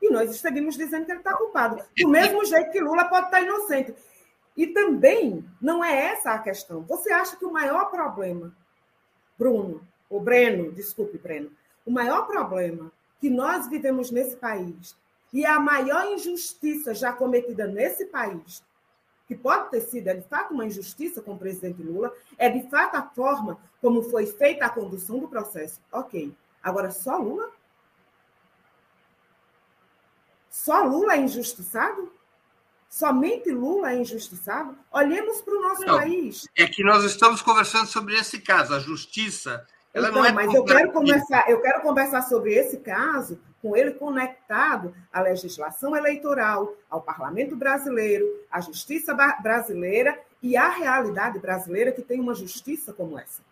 [0.00, 1.82] E nós seguimos dizendo que ele está culpado.
[1.96, 3.94] Do mesmo jeito que Lula pode estar inocente.
[4.56, 6.82] E também não é essa a questão.
[6.82, 8.54] Você acha que o maior problema
[9.40, 11.50] Bruno, o Breno, desculpe, Breno,
[11.86, 14.94] o maior problema que nós vivemos nesse país
[15.32, 18.62] e a maior injustiça já cometida nesse país,
[19.26, 22.68] que pode ter sido, é de fato, uma injustiça com o presidente Lula, é de
[22.68, 25.80] fato a forma como foi feita a condução do processo.
[25.90, 26.34] Ok.
[26.62, 27.50] Agora, só Lula?
[30.50, 32.12] Só Lula é injustiçado?
[32.90, 34.76] Somente Lula é injustiçado?
[34.90, 36.48] Olhemos para o nosso não, país.
[36.58, 38.74] É que nós estamos conversando sobre esse caso.
[38.74, 39.64] A justiça.
[39.94, 43.76] Ela então, não é mas eu quero, conversar, eu quero conversar sobre esse caso com
[43.76, 51.92] ele conectado à legislação eleitoral, ao parlamento brasileiro, à justiça brasileira e à realidade brasileira
[51.92, 53.42] que tem uma justiça como essa.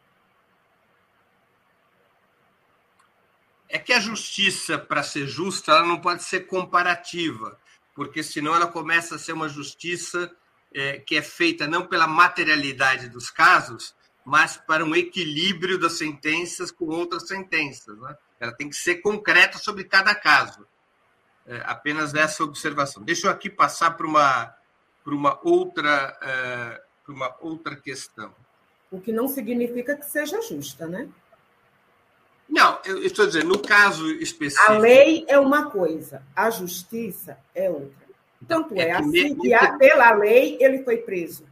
[3.68, 7.58] É que a justiça, para ser justa, ela não pode ser comparativa
[7.98, 10.30] porque senão ela começa a ser uma justiça
[10.72, 13.92] é, que é feita não pela materialidade dos casos,
[14.24, 17.98] mas para um equilíbrio das sentenças com outras sentenças.
[17.98, 18.16] Né?
[18.38, 20.64] Ela tem que ser concreta sobre cada caso.
[21.44, 23.02] É, apenas essa observação.
[23.02, 24.54] Deixa eu aqui passar para uma,
[25.02, 28.32] para uma, outra, é, para uma outra questão.
[28.92, 31.08] O que não significa que seja justa, né?
[32.48, 34.72] Não, eu estou dizendo, no caso específico.
[34.72, 38.08] A lei é uma coisa, a justiça é outra.
[38.46, 41.44] Tanto é, é assim que, a, pela lei, ele foi preso.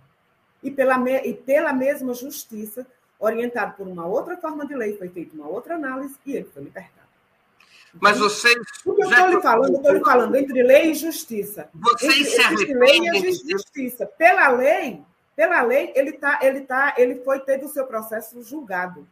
[0.63, 2.87] E pela, e pela mesma justiça,
[3.19, 6.63] orientado por uma outra forma de lei, foi feita uma outra análise e ele foi
[6.63, 7.07] libertado.
[8.01, 8.57] Mas vocês.
[8.85, 11.69] O que eu estou lhe falando, eu estou lhe falando entre lei e justiça.
[11.75, 13.11] Vocês entre, se arrependem.
[13.11, 14.07] Lei e justiça.
[14.07, 15.03] Pela lei,
[15.35, 19.07] pela lei, ele, tá, ele, tá, ele foi, teve o seu processo julgado.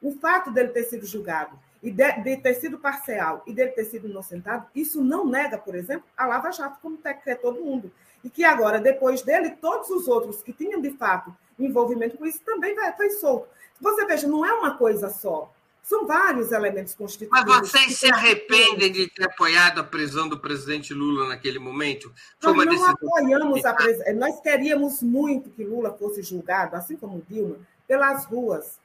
[0.00, 3.84] O fato dele ter sido julgado e de, de, ter sido parcial e dele ter
[3.84, 7.90] sido inocentado, isso não nega, por exemplo, a Lava Jato, como quer todo mundo.
[8.22, 12.40] E que agora, depois dele, todos os outros que tinham de fato envolvimento com isso
[12.44, 13.48] também vai, foi solto.
[13.80, 15.52] Você veja, não é uma coisa só.
[15.82, 17.44] São vários elementos constitutivos.
[17.46, 22.12] Mas vocês se arrependem de ter apoiado a prisão do presidente Lula naquele momento?
[22.40, 24.14] Foi nós não apoiamos a prisão.
[24.16, 27.56] Nós queríamos muito que Lula fosse julgado, assim como Dilma,
[27.86, 28.78] pelas ruas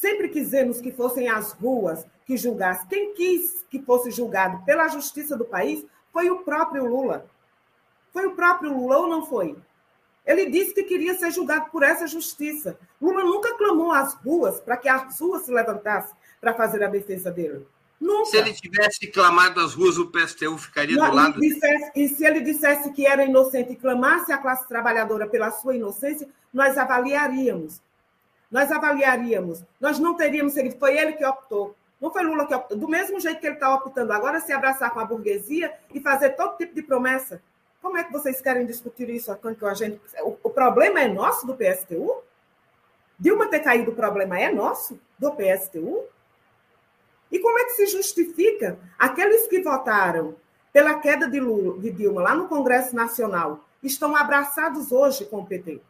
[0.00, 2.88] Sempre quisemos que fossem as ruas que julgassem.
[2.88, 7.26] Quem quis que fosse julgado pela justiça do país foi o próprio Lula.
[8.10, 9.54] Foi o próprio Lula ou não foi?
[10.24, 12.78] Ele disse que queria ser julgado por essa justiça.
[12.98, 17.30] Lula nunca clamou às ruas para que as ruas se levantassem para fazer a defesa
[17.30, 17.66] dele.
[18.00, 18.30] Nunca.
[18.30, 22.08] Se ele tivesse clamado às ruas, o PSTU ficaria não, do lado e, dissesse, e
[22.08, 26.78] se ele dissesse que era inocente e clamasse a classe trabalhadora pela sua inocência, nós
[26.78, 27.82] avaliaríamos
[28.50, 31.76] nós avaliaríamos, nós não teríamos seguido, foi ele que optou.
[32.00, 32.78] Não foi Lula que optou.
[32.78, 36.30] Do mesmo jeito que ele está optando agora, se abraçar com a burguesia e fazer
[36.30, 37.42] todo tipo de promessa.
[37.82, 40.00] Como é que vocês querem discutir isso com a gente?
[40.22, 42.22] O, o problema é nosso do PSTU?
[43.18, 46.04] Dilma ter caído, o problema é nosso do PSTU?
[47.30, 50.34] E como é que se justifica aqueles que votaram
[50.72, 55.46] pela queda de, Lula, de Dilma lá no Congresso Nacional estão abraçados hoje com o
[55.46, 55.80] PT?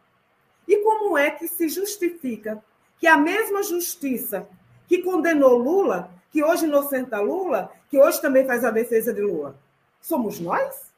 [0.71, 2.63] E como é que se justifica
[2.97, 4.47] que a mesma justiça
[4.87, 9.59] que condenou Lula, que hoje inocenta Lula, que hoje também faz a defesa de Lula,
[9.99, 10.93] somos nós?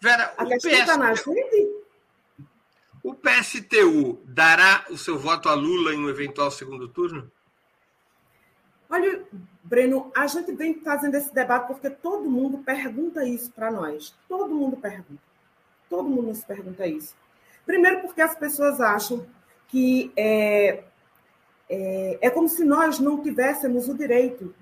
[0.00, 1.80] Vera, a questão está na gente?
[3.04, 7.30] O PSTU dará o seu voto a Lula em um eventual segundo turno?
[8.90, 9.22] Olha,
[9.62, 14.12] Breno, a gente vem fazendo esse debate porque todo mundo pergunta isso para nós.
[14.28, 15.22] Todo mundo pergunta.
[15.88, 17.14] Todo mundo nos pergunta isso.
[17.66, 19.24] Primeiro, porque as pessoas acham
[19.68, 20.82] que é,
[21.68, 24.54] é, é como se nós não tivéssemos o direito,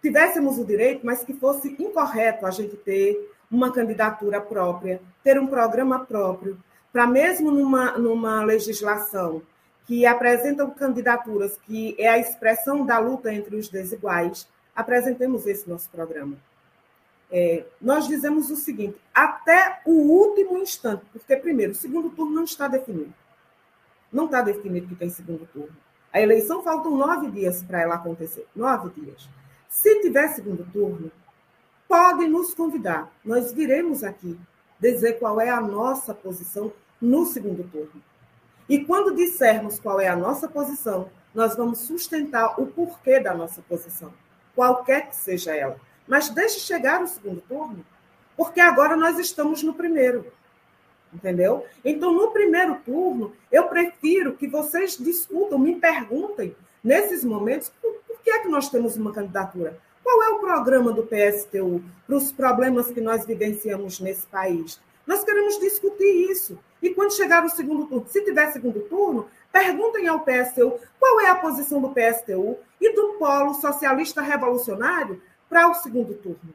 [0.00, 5.46] tivéssemos o direito, mas que fosse incorreto a gente ter uma candidatura própria, ter um
[5.46, 6.58] programa próprio,
[6.92, 9.42] para mesmo numa, numa legislação
[9.86, 15.90] que apresentam candidaturas que é a expressão da luta entre os desiguais, apresentemos esse nosso
[15.90, 16.36] programa.
[17.30, 22.44] É, nós dizemos o seguinte: até o último instante, porque, primeiro, o segundo turno não
[22.44, 23.14] está definido.
[24.12, 25.76] Não está definido que tem segundo turno.
[26.12, 29.28] A eleição faltam nove dias para ela acontecer nove dias.
[29.68, 31.12] Se tiver segundo turno,
[31.88, 33.12] pode nos convidar.
[33.24, 34.38] Nós viremos aqui
[34.80, 38.02] dizer qual é a nossa posição no segundo turno.
[38.68, 43.62] E quando dissermos qual é a nossa posição, nós vamos sustentar o porquê da nossa
[43.62, 44.12] posição,
[44.54, 45.76] qualquer que seja ela.
[46.10, 47.86] Mas deixe chegar o segundo turno,
[48.36, 50.26] porque agora nós estamos no primeiro.
[51.14, 51.64] Entendeu?
[51.84, 58.20] Então, no primeiro turno, eu prefiro que vocês discutam, me perguntem, nesses momentos, por, por
[58.22, 59.78] que é que nós temos uma candidatura?
[60.02, 64.80] Qual é o programa do PSTU para os problemas que nós vivenciamos nesse país?
[65.06, 66.58] Nós queremos discutir isso.
[66.82, 71.28] E quando chegar o segundo turno, se tiver segundo turno, perguntem ao PSTU qual é
[71.28, 76.54] a posição do PSTU e do Polo Socialista Revolucionário para o segundo turno.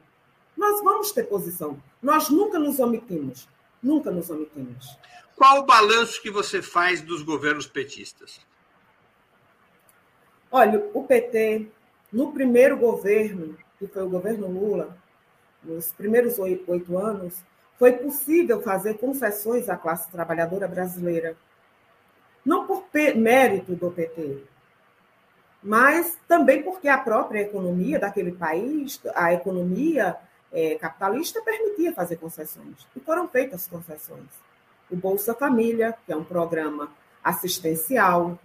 [0.56, 1.80] Nós vamos ter posição.
[2.02, 3.46] Nós nunca nos omitimos.
[3.82, 4.98] Nunca nos omitimos.
[5.36, 8.40] Qual o balanço que você faz dos governos petistas?
[10.50, 11.68] Olha, o PT,
[12.10, 14.96] no primeiro governo, que foi o governo Lula,
[15.62, 17.44] nos primeiros oito anos,
[17.78, 21.36] foi possível fazer concessões à classe trabalhadora brasileira.
[22.42, 24.42] Não por mérito do PT,
[25.66, 30.16] mas também porque a própria economia daquele país, a economia
[30.52, 32.86] é, capitalista, permitia fazer concessões.
[32.94, 34.28] E foram feitas concessões.
[34.88, 36.88] O Bolsa Família, que é um programa
[37.22, 38.38] assistencial,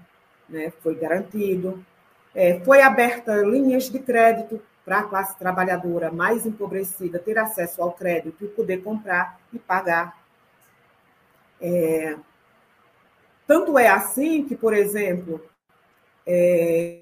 [0.49, 1.85] né, foi garantido.
[2.33, 7.91] É, foi aberta linhas de crédito para a classe trabalhadora mais empobrecida ter acesso ao
[7.91, 10.17] crédito e poder comprar e pagar.
[11.61, 12.17] É,
[13.45, 15.39] tanto é assim que, por exemplo,
[16.25, 17.00] é,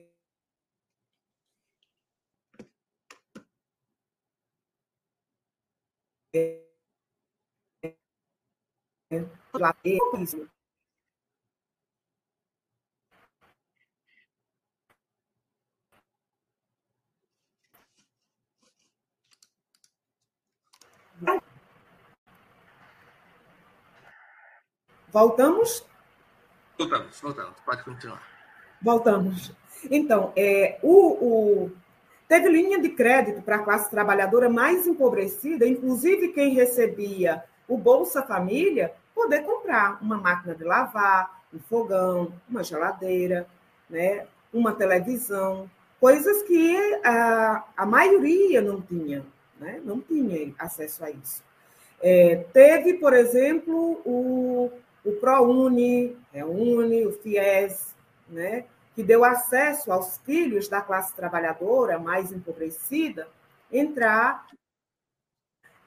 [6.34, 6.62] é,
[25.12, 25.86] Voltamos?
[26.78, 27.60] Voltamos, voltamos.
[27.66, 28.24] Pode continuar.
[28.82, 29.52] Voltamos.
[29.90, 31.72] Então, é, o, o,
[32.30, 38.22] teve linha de crédito para a classe trabalhadora mais empobrecida, inclusive quem recebia o Bolsa
[38.22, 43.48] Família, poder comprar uma máquina de lavar, um fogão, uma geladeira,
[43.90, 45.70] né, uma televisão,
[46.00, 49.26] coisas que a, a maioria não tinha,
[49.60, 51.44] né, não tinha acesso a isso.
[52.00, 54.72] É, teve, por exemplo, o,
[55.04, 57.96] o ProUni, é Uni, o FIES,
[58.30, 58.66] né,
[59.00, 63.32] que deu acesso aos filhos da classe trabalhadora mais empobrecida
[63.72, 64.46] entrar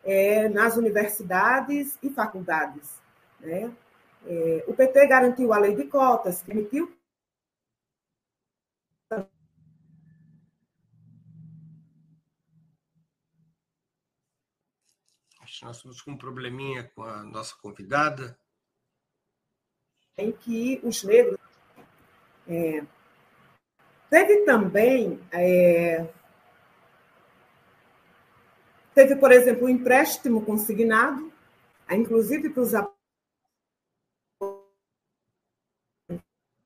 [0.02, 2.98] é, nas universidades e faculdades.
[3.38, 3.70] Né?
[4.24, 6.90] É, o PT garantiu a lei de cotas, que permitiu
[15.60, 18.38] nós estamos com um probleminha com a nossa convidada
[20.16, 21.38] em que os negros.
[22.48, 22.82] É,
[24.12, 25.18] teve também.
[25.32, 26.06] É,
[28.94, 31.32] teve, por exemplo, o um empréstimo consignado,
[31.90, 32.74] inclusive para os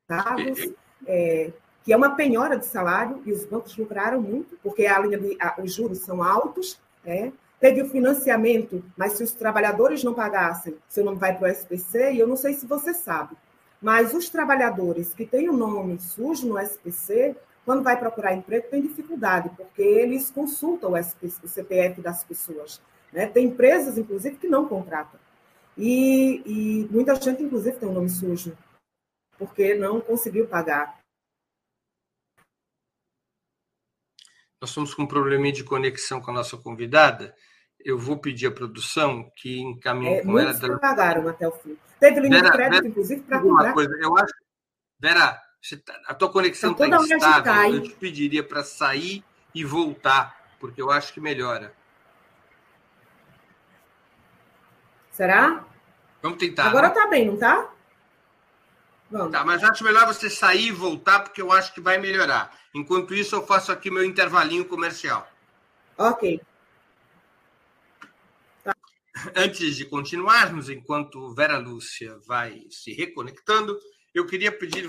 [0.09, 0.75] aposentados,
[1.07, 1.53] é,
[1.85, 5.39] que é uma penhora de salário, e os bancos lucraram muito, porque a linha de,
[5.63, 6.81] os juros são altos.
[7.05, 7.31] É,
[7.61, 12.15] teve o financiamento, mas se os trabalhadores não pagassem, seu nome vai para o SPC,
[12.15, 13.37] e eu não sei se você sabe,
[13.81, 18.81] mas os trabalhadores que têm o nome sujo no SPC, quando vai procurar emprego, tem
[18.81, 22.81] dificuldade, porque eles consultam o, SPC, o CPF das pessoas.
[23.13, 23.27] Né?
[23.27, 25.19] Tem empresas, inclusive, que não contratam.
[25.77, 28.57] E, e muita gente, inclusive, tem o um nome sujo,
[29.37, 30.99] porque não conseguiu pagar.
[34.61, 37.37] Nós estamos com um probleminha de conexão com a nossa convidada.
[37.87, 40.53] Eu vou pedir à produção que encaminhe é, com ela.
[40.53, 41.79] Muitos pagaram até o fim.
[42.01, 43.73] Teve linha de crédito, Vera, inclusive, para comprar.
[43.73, 44.35] Coisa, eu acho,
[44.99, 45.41] Vera,
[45.85, 47.75] tá, a tua conexão está tá instável.
[47.75, 49.25] Eu te pediria para sair
[49.55, 51.73] e voltar, porque eu acho que melhora.
[55.13, 55.65] Será?
[56.21, 56.67] Vamos tentar.
[56.67, 57.71] Agora está bem, não está?
[59.09, 59.31] Vamos.
[59.31, 62.53] Tá, mas acho melhor você sair e voltar, porque eu acho que vai melhorar.
[62.75, 65.25] Enquanto isso, eu faço aqui meu intervalinho comercial.
[65.97, 66.43] Ok.
[69.35, 73.79] Antes de continuarmos, enquanto Vera Lúcia vai se reconectando,
[74.15, 74.89] eu queria pedir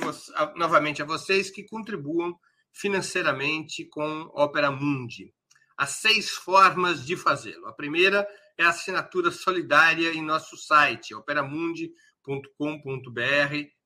[0.56, 2.38] novamente a vocês que contribuam
[2.74, 5.34] financeiramente com Opera Mundi.
[5.78, 7.68] Há seis formas de fazê-lo.
[7.68, 11.92] A primeira é a assinatura solidária em nosso site, operamundi.com.br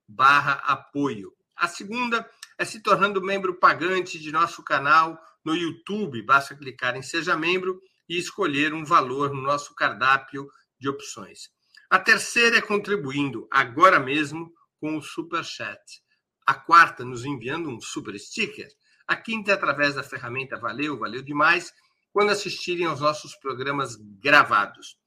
[0.08, 1.34] barra apoio.
[1.56, 2.28] A segunda
[2.58, 6.24] é se tornando membro pagante de nosso canal no YouTube.
[6.24, 10.48] Basta clicar em Seja Membro e escolher um valor no nosso cardápio
[10.80, 11.50] de opções.
[11.90, 15.82] A terceira é contribuindo agora mesmo com o Super Chat.
[16.46, 18.68] A quarta, nos enviando um super sticker.
[19.08, 21.72] A quinta é através da ferramenta Valeu, valeu demais,
[22.12, 24.98] quando assistirem aos nossos programas gravados.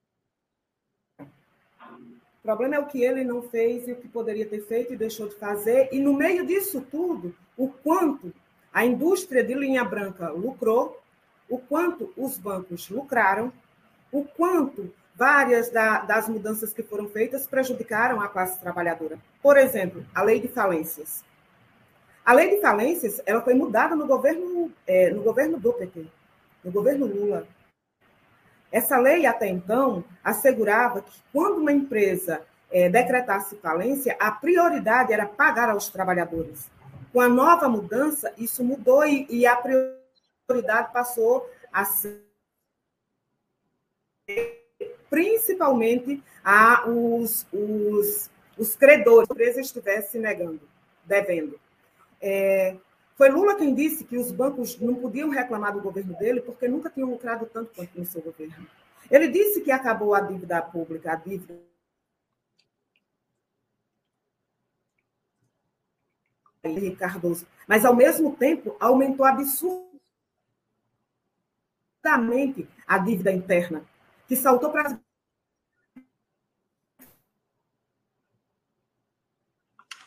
[1.20, 4.98] o problema é o que ele não fez e o que poderia ter feito e
[4.98, 5.90] deixou de fazer.
[5.92, 8.34] E no meio disso tudo, o quanto
[8.74, 11.02] a indústria de linha branca lucrou,
[11.50, 13.52] o quanto os bancos lucraram,
[14.12, 19.20] o quanto várias da, das mudanças que foram feitas prejudicaram a classe trabalhadora.
[19.42, 21.24] Por exemplo, a lei de falências.
[22.24, 26.06] A lei de falências ela foi mudada no governo, é, no governo do PT,
[26.64, 27.48] no governo Lula.
[28.72, 32.42] Essa lei, até então, assegurava que quando uma empresa
[32.72, 36.70] é, decretasse falência, a prioridade era pagar aos trabalhadores.
[37.12, 42.30] Com a nova mudança, isso mudou e, e a prioridade passou a ser
[45.10, 50.62] principalmente a os, os, os credores, a empresa estivesse negando,
[51.04, 51.60] devendo.
[52.22, 52.76] É,
[53.16, 56.90] foi Lula quem disse que os bancos não podiam reclamar do governo dele porque nunca
[56.90, 58.68] tinham lucrado tanto quanto no seu governo.
[59.10, 61.60] Ele disse que acabou a dívida pública, a dívida
[66.70, 69.90] Henrique Cardoso, mas ao mesmo tempo aumentou absurdamente
[72.88, 73.84] a dívida interna,
[74.28, 75.00] que saltou para as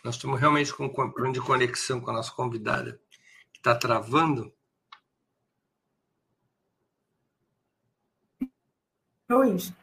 [0.05, 3.01] Nós estamos realmente com um problema de conexão com a nossa convidada,
[3.53, 4.53] que está travando.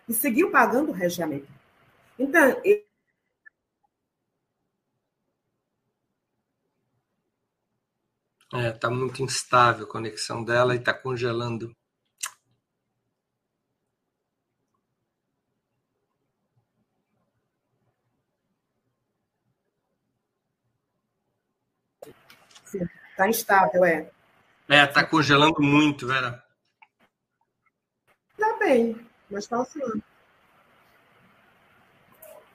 [0.07, 1.47] E seguiu pagando o regiamento.
[2.19, 2.61] Então,
[8.51, 11.75] É, tá muito instável a conexão dela e está congelando.
[22.73, 24.09] Está instável, é.
[24.67, 26.43] É, está congelando muito, Vera.
[28.31, 30.03] Está bem, mas está oscilando.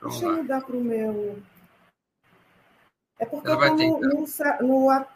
[0.03, 1.43] Deixa eu mudar para o meu.
[3.19, 5.07] É porque eu estou no, no, no,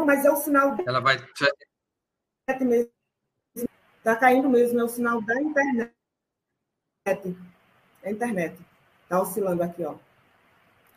[0.00, 0.74] Não, mas é o sinal.
[0.86, 1.16] Ela vai.
[3.98, 5.94] Está caindo mesmo, é o sinal da internet.
[7.04, 8.58] É a internet.
[9.02, 9.98] Está oscilando aqui, ó.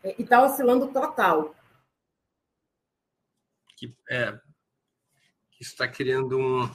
[0.01, 1.53] É, e está oscilando total.
[3.75, 4.39] Que, é,
[5.59, 6.73] isso está criando um.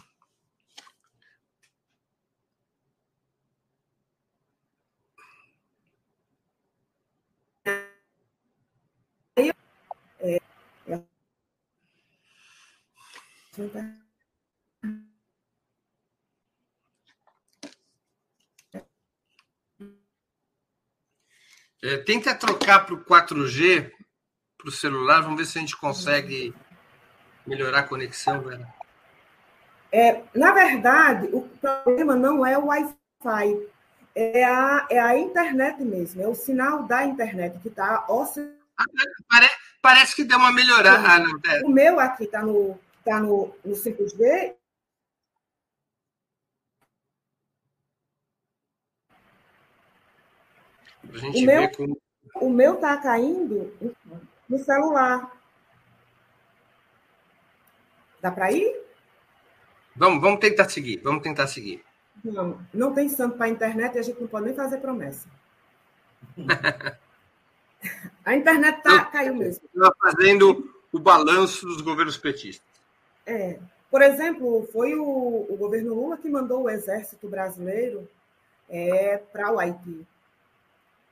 [13.58, 13.92] Então,
[21.82, 23.90] é, tenta trocar para o 4G,
[24.56, 26.54] para o celular, vamos ver se a gente consegue
[27.44, 28.72] melhorar a conexão, Vera.
[29.90, 33.66] É, na verdade, o problema não é o Wi-Fi,
[34.14, 38.56] é a, é a internet mesmo, é o sinal da internet que está oscilando.
[38.76, 38.84] Ah,
[39.28, 41.18] parece, parece que deu uma melhorada.
[41.26, 42.78] Né, o meu aqui está no
[43.08, 44.54] tá no, no 5G
[51.12, 52.00] A gente o meu, como...
[52.34, 53.72] o meu tá caindo
[54.48, 55.34] no celular.
[58.20, 58.82] Dá para ir?
[59.96, 61.00] Vamos, vamos tentar seguir.
[61.02, 61.82] Vamos tentar seguir.
[62.22, 65.28] Não, não tem santo para a internet e a gente não pode nem fazer promessa.
[68.24, 69.66] a internet tá, caiu mesmo.
[69.74, 72.67] Está fazendo o balanço dos governos petistas.
[73.28, 73.58] É.
[73.90, 78.08] Por exemplo, foi o, o governo Lula que mandou o exército brasileiro
[78.68, 80.06] é, para o Haiti.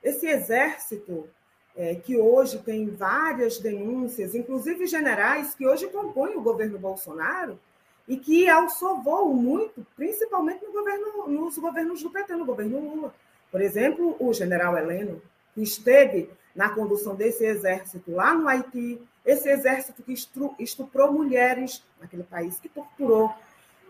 [0.03, 1.27] Esse exército,
[1.75, 7.59] é, que hoje tem várias denúncias, inclusive generais que hoje compõem o governo Bolsonaro,
[8.07, 13.13] e que alçou voo muito, principalmente no governo, nos governos do PT, no governo Lula.
[13.51, 15.21] Por exemplo, o general Heleno,
[15.53, 20.15] que esteve na condução desse exército lá no Haiti, esse exército que
[20.57, 23.35] estuprou mulheres naquele país, que torturou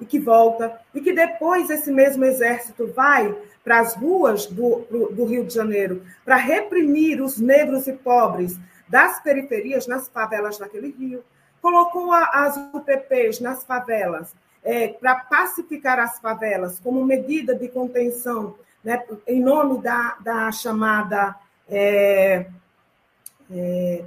[0.02, 3.34] e que volta, e que depois esse mesmo exército vai
[3.64, 4.80] para as ruas do,
[5.12, 8.58] do Rio de Janeiro para reprimir os negros e pobres
[8.88, 11.24] das periferias nas favelas daquele rio,
[11.62, 14.34] colocou as UPPs nas favelas
[14.64, 21.36] é, para pacificar as favelas como medida de contenção, né, em nome da, da chamada
[21.70, 22.48] é,
[23.52, 24.06] é,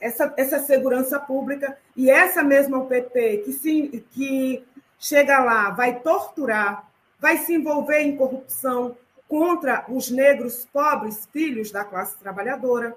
[0.00, 4.66] essa, essa segurança pública, e essa mesma UPP que, se, que
[4.98, 8.96] chega lá, vai torturar, vai se envolver em corrupção
[9.28, 12.96] contra os negros pobres, filhos da classe trabalhadora.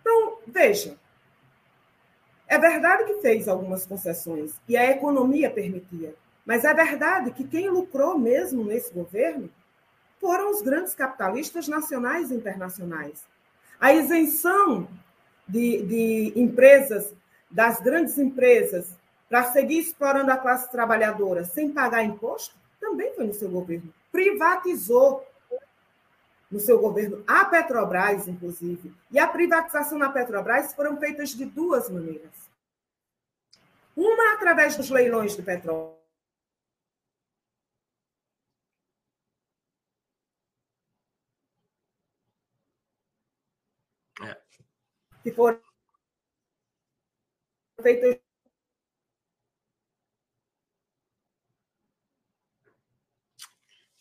[0.00, 0.98] Então, veja,
[2.48, 7.70] é verdade que fez algumas concessões e a economia permitia, mas é verdade que quem
[7.70, 9.48] lucrou mesmo nesse governo
[10.20, 13.24] foram os grandes capitalistas nacionais e internacionais.
[13.80, 14.86] A isenção
[15.48, 17.12] de, de empresas,
[17.50, 18.94] das grandes empresas,
[19.28, 23.92] para seguir explorando a classe trabalhadora sem pagar imposto, também foi no seu governo.
[24.10, 25.26] Privatizou
[26.50, 28.92] no seu governo a Petrobras, inclusive.
[29.10, 32.30] E a privatização na Petrobras foram feitas de duas maneiras.
[33.96, 35.96] Uma através dos leilões do petróleo.
[44.20, 44.36] É.
[45.22, 45.60] Que foram
[47.80, 48.20] feitas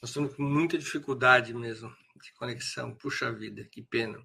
[0.01, 2.95] Nós estamos com muita dificuldade mesmo de conexão.
[2.95, 4.17] Puxa vida, que pena.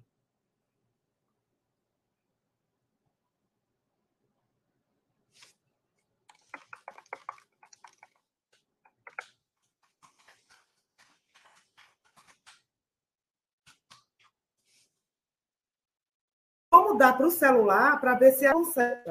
[16.71, 19.01] Vamos mudar para o celular para ver se ela consegue.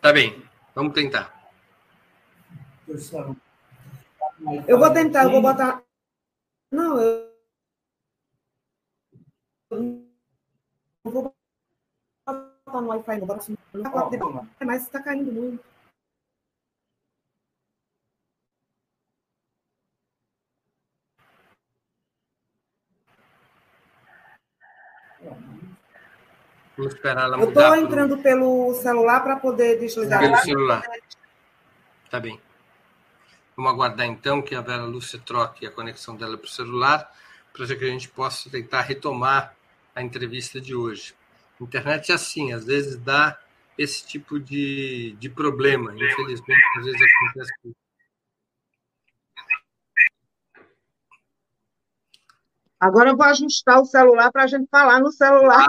[0.00, 0.42] Tá bem,
[0.74, 1.32] vamos tentar.
[4.66, 5.82] Eu vou tentar, eu vou botar.
[6.72, 7.28] Não, eu.
[9.70, 10.02] Não
[11.04, 11.34] vou
[12.26, 13.26] botar no Wi-Fi, não.
[13.26, 13.52] Bota
[14.64, 15.64] Mas está caindo muito.
[26.78, 27.60] Vamos esperar ela mudar.
[27.60, 30.20] Eu estou entrando pelo celular para poder desligar.
[30.20, 30.84] Pelo celular.
[32.08, 32.40] Tá bem.
[33.56, 37.12] Vamos aguardar então que a Vera Lúcia troque a conexão dela para o celular,
[37.52, 39.56] para que a gente possa tentar retomar
[39.92, 41.16] a entrevista de hoje.
[41.60, 43.36] A internet é assim, às vezes dá
[43.76, 45.92] esse tipo de, de problema.
[45.92, 47.76] Infelizmente, às vezes acontece.
[52.78, 55.66] Agora eu vou ajustar o celular para a gente falar no celular.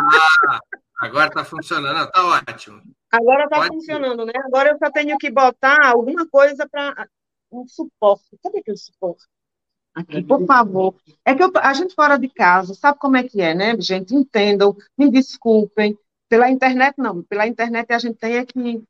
[0.47, 0.59] Ah,
[0.99, 2.81] agora está funcionando, está ótimo.
[3.11, 4.33] Agora está funcionando, né?
[4.45, 7.07] Agora eu só tenho que botar alguma coisa para
[7.51, 8.37] um suporte.
[8.43, 9.25] Cadê aquele suporte?
[9.95, 10.95] Aqui, por favor.
[11.25, 14.13] É que eu, a gente fora de casa, sabe como é que é, né, gente?
[14.13, 15.97] Entendam, me desculpem.
[16.27, 17.23] Pela internet, não.
[17.23, 18.83] Pela internet a gente tem é que.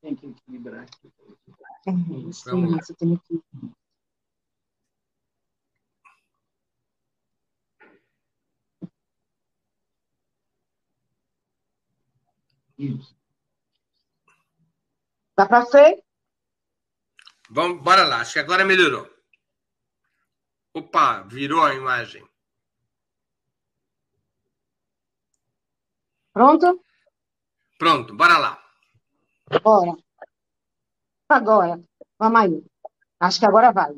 [0.00, 0.86] Tem que equilibrar.
[1.86, 1.92] É,
[2.32, 3.40] sim, isso, tem que.
[12.78, 13.16] Isso.
[15.36, 16.02] Dá para ser?
[17.50, 18.20] Vamos, bora lá.
[18.20, 19.08] Acho que agora melhorou.
[20.74, 22.26] Opa, virou a imagem.
[26.32, 26.84] Pronto?
[27.78, 28.62] Pronto, bora lá.
[29.62, 29.96] Bora.
[31.28, 31.82] Agora,
[32.18, 32.64] vamos aí.
[33.18, 33.94] Acho que agora vai.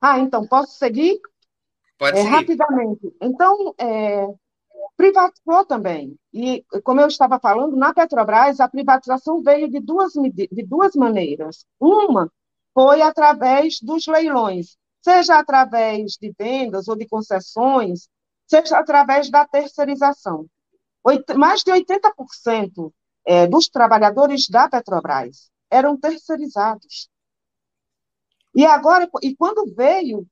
[0.00, 1.20] Ah, então, posso seguir?
[1.96, 2.34] Pode é, seguir.
[2.34, 3.16] Rapidamente.
[3.20, 4.26] Então, é,
[5.02, 6.16] privatizou também.
[6.32, 11.66] E, como eu estava falando, na Petrobras, a privatização veio de duas, de duas maneiras.
[11.80, 12.30] Uma
[12.72, 18.08] foi através dos leilões, seja através de vendas ou de concessões,
[18.46, 20.46] seja através da terceirização.
[21.36, 22.92] Mais de 80%
[23.26, 27.10] é, dos trabalhadores da Petrobras eram terceirizados.
[28.54, 30.28] E agora, e quando veio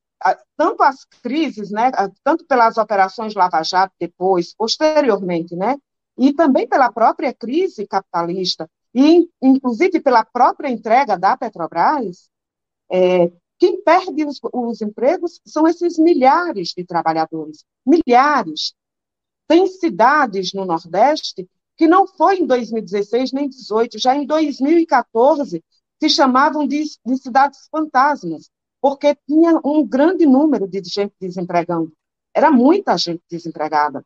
[0.57, 1.91] tanto as crises, né,
[2.23, 5.77] tanto pelas operações Lava Jato depois, posteriormente, né,
[6.17, 12.29] e também pela própria crise capitalista, e inclusive pela própria entrega da Petrobras,
[12.91, 18.73] é, quem perde os, os, empregos são esses milhares de trabalhadores, milhares.
[19.47, 21.47] Tem cidades no Nordeste
[21.77, 25.63] que não foi em 2016 nem 2018, já em 2014
[26.01, 28.49] se chamavam de, de cidades fantasmas,
[28.81, 31.93] porque tinha um grande número de gente desempregando.
[32.33, 34.03] Era muita gente desempregada.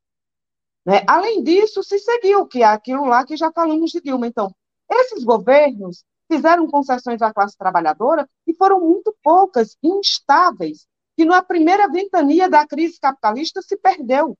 [0.85, 1.03] Né?
[1.07, 4.27] Além disso, se seguiu, que é aquilo lá que já falamos de Dilma.
[4.27, 4.53] Então,
[4.91, 11.87] esses governos fizeram concessões à classe trabalhadora e foram muito poucas, instáveis, que na primeira
[11.87, 14.37] ventania da crise capitalista se perdeu.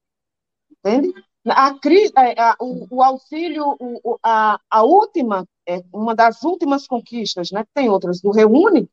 [0.72, 1.14] Entende?
[1.48, 1.76] A,
[2.24, 7.64] é, a, o, o, auxílio, o, a, a última, é, uma das últimas conquistas, né,
[7.74, 8.90] tem outras, do Reúne,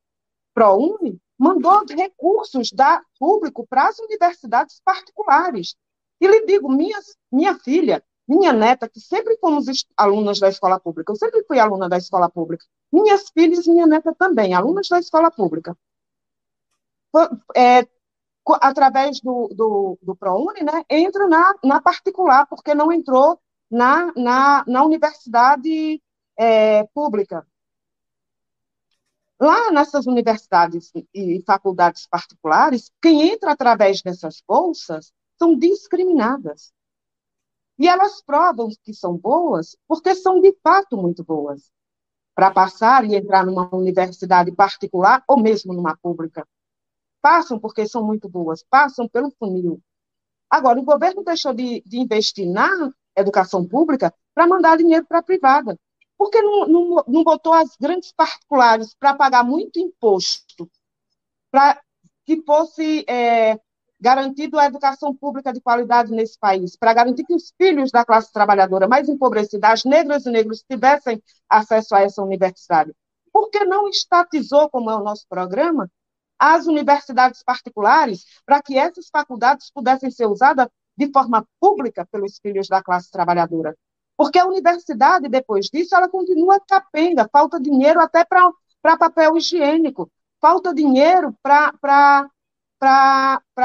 [0.54, 5.74] ProUni, mandou recursos da público para as universidades particulares.
[6.20, 6.96] E lhe digo, minha,
[7.32, 9.66] minha filha, minha neta, que sempre fomos
[9.96, 13.88] alunas da escola pública, eu sempre fui aluna da escola pública, minhas filhas e minha
[13.88, 15.76] neta também, alunas da escola pública.
[17.56, 17.88] É,
[18.60, 23.36] através do, do, do ProUni, né, entra na, na particular, porque não entrou
[23.68, 26.00] na, na, na universidade
[26.38, 27.44] é, pública.
[29.42, 36.72] Lá nessas universidades e faculdades particulares, quem entra através dessas bolsas são discriminadas.
[37.76, 41.72] E elas provam que são boas porque são de fato muito boas.
[42.36, 46.46] Para passar e entrar numa universidade particular ou mesmo numa pública
[47.20, 49.82] passam porque são muito boas, passam pelo funil.
[50.48, 55.22] Agora, o governo deixou de, de investir na educação pública para mandar dinheiro para a
[55.24, 55.76] privada.
[56.22, 60.70] Por que não, não, não botou as grandes particulares para pagar muito imposto,
[61.50, 61.82] para
[62.24, 63.58] que fosse é,
[64.00, 68.32] garantido a educação pública de qualidade nesse país, para garantir que os filhos da classe
[68.32, 72.92] trabalhadora mais empobrecida, as negras e negros, tivessem acesso a essa universidade?
[73.32, 75.90] Por que não estatizou, como é o nosso programa,
[76.38, 82.68] às universidades particulares para que essas faculdades pudessem ser usadas de forma pública pelos filhos
[82.68, 83.76] da classe trabalhadora.
[84.16, 88.52] Porque a universidade, depois disso, ela continua capenga, falta dinheiro até para
[88.98, 90.10] papel higiênico,
[90.40, 92.30] falta dinheiro para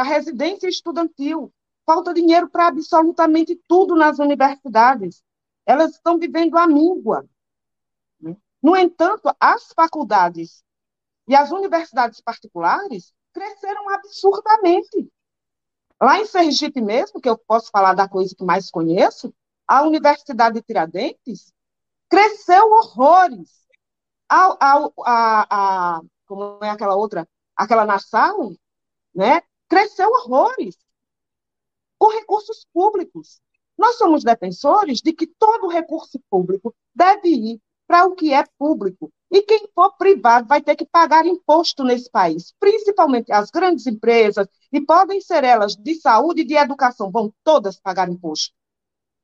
[0.04, 1.52] residência estudantil,
[1.86, 5.24] falta dinheiro para absolutamente tudo nas universidades.
[5.66, 7.28] Elas estão vivendo a míngua.
[8.62, 10.64] No entanto, as faculdades
[11.28, 15.12] e as universidades particulares cresceram absurdamente.
[16.02, 19.34] Lá em Sergipe mesmo, que eu posso falar da coisa que mais conheço,
[19.68, 21.54] a Universidade de Tiradentes
[22.10, 23.68] cresceu horrores.
[24.30, 27.28] A, a, a, a, como é aquela outra?
[27.56, 28.54] Aquela Nassau,
[29.14, 29.42] né?
[29.68, 30.78] Cresceu horrores.
[31.98, 33.42] Com recursos públicos.
[33.78, 39.12] Nós somos defensores de que todo recurso público deve ir para o que é público.
[39.30, 44.48] E quem for privado vai ter que pagar imposto nesse país, principalmente as grandes empresas,
[44.72, 48.54] e podem ser elas de saúde e de educação, vão todas pagar imposto,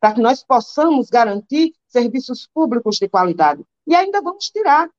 [0.03, 3.63] para que nós possamos garantir serviços públicos de qualidade.
[3.87, 4.89] E ainda vamos tirar,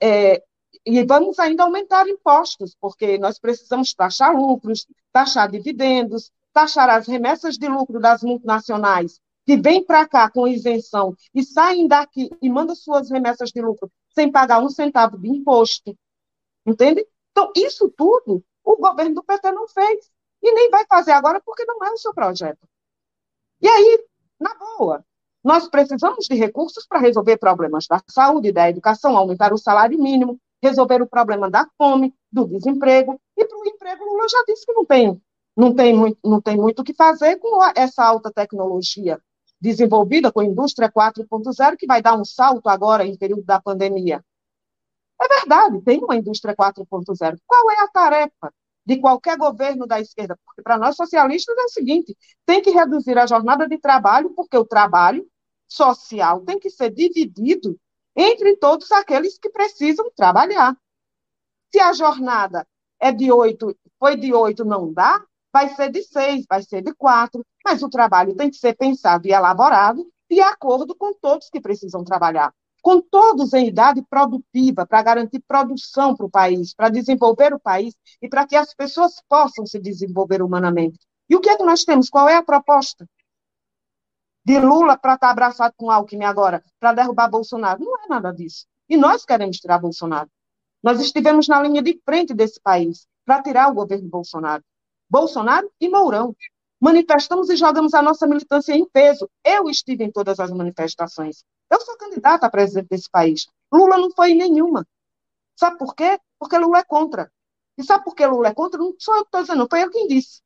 [0.00, 0.42] é,
[0.86, 7.58] e vamos ainda aumentar impostos, porque nós precisamos taxar lucros, taxar dividendos, taxar as remessas
[7.58, 12.74] de lucro das multinacionais, que vêm para cá com isenção e saem daqui e mandam
[12.74, 15.94] suas remessas de lucro sem pagar um centavo de imposto.
[16.64, 17.06] Entende?
[17.32, 20.10] Então, isso tudo o governo do PT não fez.
[20.42, 22.66] E nem vai fazer agora porque não é o seu projeto.
[23.60, 24.09] E aí,
[24.40, 25.04] na boa,
[25.44, 30.38] nós precisamos de recursos para resolver problemas da saúde, da educação, aumentar o salário mínimo,
[30.62, 33.20] resolver o problema da fome, do desemprego.
[33.36, 35.22] E para o emprego, Lula já disse que não tem,
[35.56, 39.20] não tem, muito, não tem muito o que fazer com essa alta tecnologia
[39.60, 44.24] desenvolvida com a indústria 4.0, que vai dar um salto agora em período da pandemia.
[45.20, 47.38] É verdade, tem uma indústria 4.0.
[47.46, 48.52] Qual é a tarefa
[48.90, 50.36] de qualquer governo da esquerda?
[50.44, 54.56] Porque para nós socialistas é o seguinte: tem que reduzir a jornada de trabalho, porque
[54.56, 55.24] o trabalho
[55.68, 57.78] social tem que ser dividido
[58.16, 60.76] entre todos aqueles que precisam trabalhar.
[61.72, 62.66] Se a jornada
[62.98, 66.92] é de oito, foi de oito, não dá, vai ser de seis, vai ser de
[66.92, 71.60] quatro, mas o trabalho tem que ser pensado e elaborado de acordo com todos que
[71.60, 77.52] precisam trabalhar com todos em idade produtiva, para garantir produção para o país, para desenvolver
[77.52, 80.98] o país e para que as pessoas possam se desenvolver humanamente.
[81.28, 82.08] E o que é que nós temos?
[82.08, 83.06] Qual é a proposta?
[84.44, 87.84] De Lula para estar abraçado com Alckmin agora, para derrubar Bolsonaro?
[87.84, 88.66] Não é nada disso.
[88.88, 90.28] E nós queremos tirar Bolsonaro.
[90.82, 94.64] Nós estivemos na linha de frente desse país para tirar o governo Bolsonaro.
[95.08, 96.34] Bolsonaro e Mourão.
[96.80, 99.28] Manifestamos e jogamos a nossa militância em peso.
[99.44, 101.44] Eu estive em todas as manifestações.
[101.70, 103.46] Eu sou candidata a presidente desse país.
[103.72, 104.86] Lula não foi em nenhuma.
[105.56, 106.18] Sabe por quê?
[106.38, 107.30] Porque Lula é contra.
[107.78, 108.78] E sabe por que Lula é contra?
[108.78, 110.42] Não sou eu que estou dizendo, foi eu quem disse.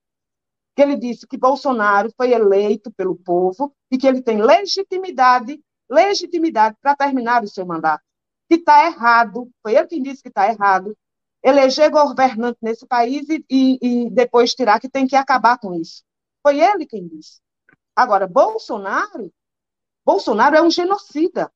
[0.77, 6.77] Que ele disse que Bolsonaro foi eleito pelo povo e que ele tem legitimidade, legitimidade
[6.81, 8.03] para terminar o seu mandato.
[8.49, 10.97] Que está errado, foi ele quem disse que está errado,
[11.43, 16.03] eleger governante nesse país e, e, e depois tirar que tem que acabar com isso.
[16.43, 17.41] Foi ele quem disse.
[17.97, 19.33] Agora, Bolsonaro
[20.05, 21.51] Bolsonaro é um genocida.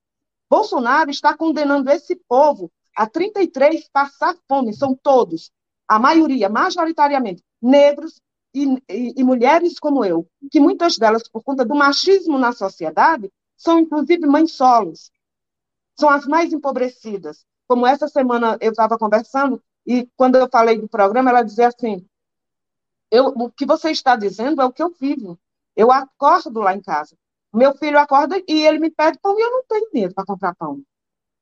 [0.49, 5.53] Bolsonaro está condenando esse povo a 33 passar fome, são todos,
[5.87, 8.21] a maioria, majoritariamente, negros
[8.53, 13.31] e, e, e, mulheres como eu, que muitas delas, por conta do machismo na sociedade,
[13.57, 15.13] são inclusive mães solos,
[15.99, 17.45] são as mais empobrecidas.
[17.69, 22.05] Como essa semana eu estava conversando, e quando eu falei do programa, ela dizia assim:
[23.11, 25.39] eu, o que você está dizendo é o que eu vivo.
[25.77, 27.17] Eu acordo lá em casa.
[27.53, 30.55] Meu filho acorda e ele me pede pão e eu não tenho dinheiro para comprar
[30.55, 30.83] pão.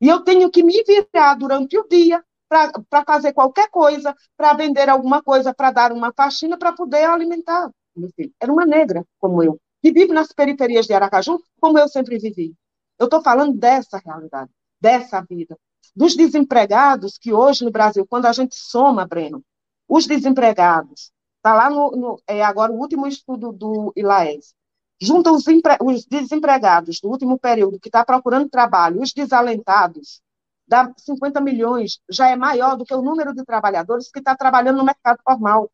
[0.00, 4.88] E eu tenho que me virar durante o dia para fazer qualquer coisa, para vender
[4.88, 8.32] alguma coisa, para dar uma faxina, para poder alimentar meu filho.
[8.40, 12.54] Era uma negra, como eu, que vive nas periferias de Aracaju, como eu sempre vivi.
[12.98, 14.50] Eu estou falando dessa realidade,
[14.80, 15.56] dessa vida.
[15.94, 19.42] Dos desempregados que hoje no Brasil, quando a gente soma, Breno,
[19.88, 24.54] os desempregados, está lá no, no, é agora o último estudo do ILAES,
[25.00, 25.44] junta os,
[25.82, 30.22] os desempregados do último período que está procurando trabalho, os desalentados,
[30.66, 34.78] dá 50 milhões, já é maior do que o número de trabalhadores que está trabalhando
[34.78, 35.70] no mercado formal.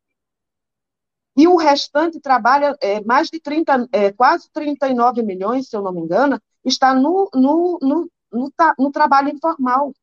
[1.35, 5.91] E o restante trabalha, é, mais de 30, é, quase 39 milhões, se eu não
[5.91, 9.93] me engano, está no, no, no, no, no trabalho informal.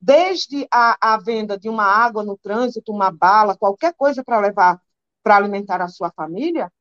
[0.00, 4.80] Desde a, a venda de uma água no trânsito, uma bala, qualquer coisa para levar
[5.22, 6.72] para alimentar a sua família,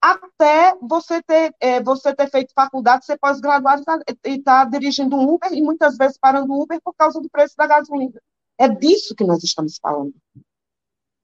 [0.00, 5.16] até você ter, é, você ter feito faculdade, ser pós-graduado e estar tá, tá dirigindo
[5.16, 8.20] um Uber e muitas vezes parando o Uber por causa do preço da gasolina.
[8.58, 10.14] É disso que nós estamos falando.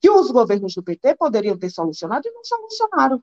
[0.01, 3.23] Que os governos do PT poderiam ter solucionado e não solucionaram.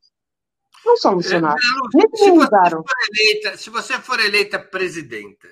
[0.85, 1.57] Não solucionaram.
[1.57, 2.57] É, se, você
[3.11, 5.47] eleita, se você for eleita presidenta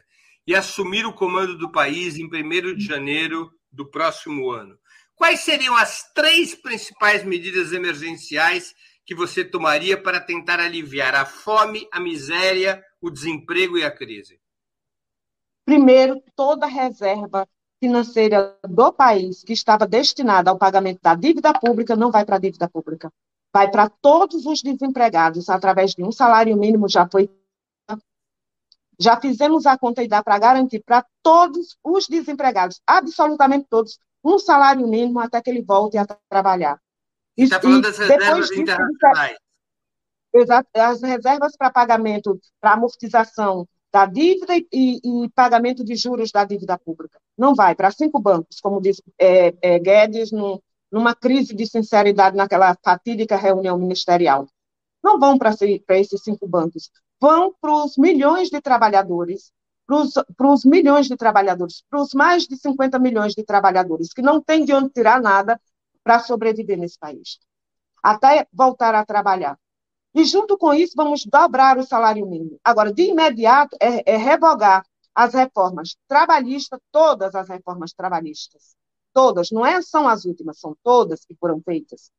[0.48, 4.78] e assumir o comando do país em 1 de janeiro do próximo ano,
[5.16, 8.74] quais seriam as três principais medidas emergenciais
[9.10, 14.40] que você tomaria para tentar aliviar a fome, a miséria, o desemprego e a crise?
[15.66, 17.50] Primeiro, toda a reserva
[17.80, 22.40] financeira do país que estava destinada ao pagamento da dívida pública não vai para a
[22.40, 23.12] dívida pública.
[23.52, 27.32] Vai para todos os desempregados, através de um salário mínimo já foi.
[29.00, 34.38] Já fizemos a conta e dá para garantir para todos os desempregados, absolutamente todos, um
[34.38, 36.80] salário mínimo até que ele volte a trabalhar.
[37.44, 39.38] Está falando das reservas internacionais.
[40.34, 44.68] Exato, as reservas para pagamento, para amortização da dívida e,
[45.04, 47.20] e, pagamento de juros da dívida pública.
[47.38, 50.62] Não vai para cinco bancos, como disse é, é, Guedes, no,
[50.92, 54.48] numa crise de sinceridade naquela fatídica reunião ministerial.
[55.04, 55.56] Não vão para
[55.98, 59.52] esses cinco bancos, vão para os milhões de trabalhadores,
[59.88, 64.40] para os milhões de trabalhadores, para os mais de 50 milhões de trabalhadores que não
[64.40, 65.60] têm de onde tirar nada
[66.04, 67.40] para sobreviver nesse país,
[68.04, 69.58] até voltar a trabalhar.
[70.14, 72.60] E junto com isso, vamos dobrar o salário mínimo.
[72.64, 74.84] Agora, de imediato, é, é revogar
[75.14, 78.76] as reformas trabalhistas, todas as reformas trabalhistas.
[79.14, 82.12] Todas, não é, são as últimas, são todas que foram feitas.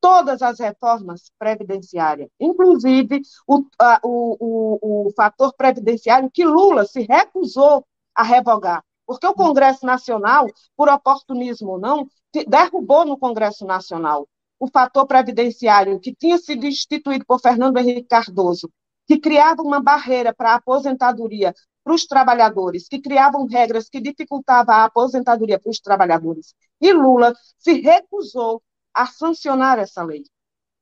[0.00, 7.02] Todas as reformas previdenciárias, inclusive o, a, o, o, o fator previdenciário que Lula se
[7.02, 8.84] recusou a revogar.
[9.06, 10.46] Porque o Congresso Nacional,
[10.76, 12.08] por oportunismo ou não,
[12.48, 14.28] derrubou no Congresso Nacional
[14.58, 18.70] o fator previdenciário que tinha sido instituído por Fernando Henrique Cardoso,
[19.06, 24.74] que criava uma barreira para a aposentadoria para os trabalhadores, que criavam regras que dificultavam
[24.74, 26.54] a aposentadoria para os trabalhadores.
[26.80, 28.62] E Lula se recusou
[28.94, 30.24] a sancionar essa lei.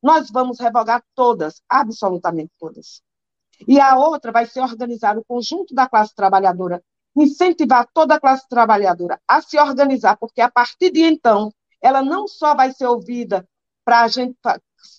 [0.01, 3.01] Nós vamos revogar todas, absolutamente todas.
[3.67, 6.81] E a outra vai ser organizar o conjunto da classe trabalhadora,
[7.15, 11.51] incentivar toda a classe trabalhadora a se organizar, porque a partir de então,
[11.81, 13.47] ela não só vai ser ouvida
[13.85, 14.35] para a gente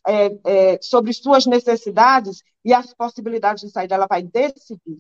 [0.07, 4.99] é, é, sobre suas necessidades e as possibilidades de saída, ela vai decidir.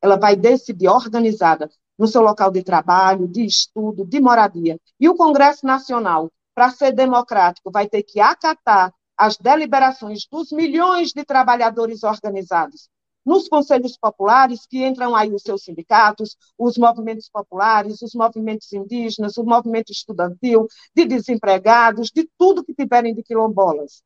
[0.00, 4.78] Ela vai decidir organizada no seu local de trabalho, de estudo, de moradia.
[4.98, 11.12] E o Congresso Nacional, para ser democrático, vai ter que acatar as deliberações dos milhões
[11.12, 12.88] de trabalhadores organizados
[13.24, 19.36] nos conselhos populares, que entram aí os seus sindicatos, os movimentos populares, os movimentos indígenas,
[19.36, 24.02] o movimento estudantil, de desempregados, de tudo que tiverem de quilombolas.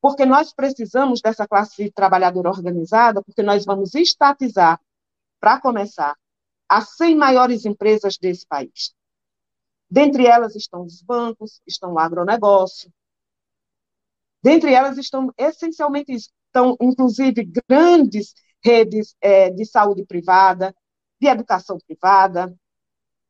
[0.00, 4.80] Porque nós precisamos dessa classe trabalhadora organizada, porque nós vamos estatizar,
[5.40, 6.16] para começar,
[6.68, 8.94] as 100 maiores empresas desse país.
[9.90, 12.90] Dentre elas estão os bancos, estão o agronegócio.
[14.42, 20.74] Dentre elas estão essencialmente isso, estão, inclusive, grandes redes é, de saúde privada,
[21.18, 22.54] de educação privada,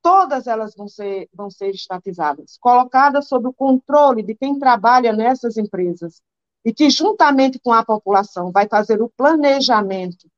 [0.02, 5.56] todas elas vão ser, vão ser estatizadas, colocadas sob o controle de quem trabalha nessas
[5.56, 6.20] empresas,
[6.64, 10.28] e que, juntamente com a população, vai fazer o planejamento,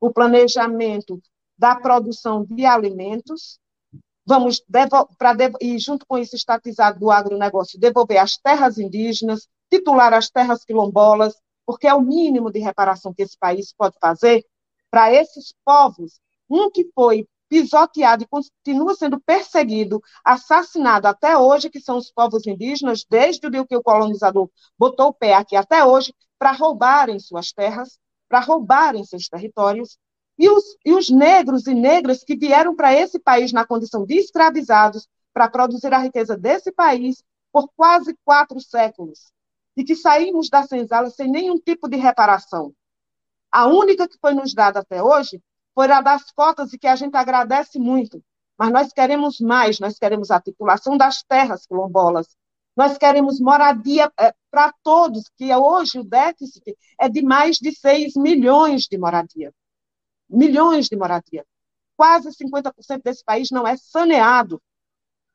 [0.00, 1.20] o planejamento
[1.56, 3.58] da produção de alimentos,
[4.26, 4.62] vamos,
[5.18, 10.64] para e junto com isso estatizado do agronegócio, devolver as terras indígenas, titular as terras
[10.64, 11.34] quilombolas,
[11.66, 14.44] porque é o mínimo de reparação que esse país pode fazer
[14.90, 21.80] para esses povos, um que foi pisoteado e continua sendo perseguido, assassinado até hoje, que
[21.80, 25.84] são os povos indígenas, desde o dia que o colonizador botou o pé aqui até
[25.84, 27.98] hoje, para roubarem suas terras,
[28.28, 29.98] para roubarem seus territórios,
[30.38, 34.16] e os, e os negros e negras que vieram para esse país na condição de
[34.16, 39.30] escravizados, para produzir a riqueza desse país por quase quatro séculos,
[39.76, 42.74] e que saímos da senzala sem nenhum tipo de reparação.
[43.50, 45.42] A única que foi nos dada até hoje
[45.74, 48.22] foi a das cotas e que a gente agradece muito.
[48.56, 52.36] Mas nós queremos mais, nós queremos a titulação das terras quilombolas,
[52.76, 58.14] nós queremos moradia é, para todos, que hoje o déficit é de mais de 6
[58.16, 59.52] milhões de moradia.
[60.28, 61.46] Milhões de moradia.
[61.96, 64.60] Quase 50% desse país não é saneado.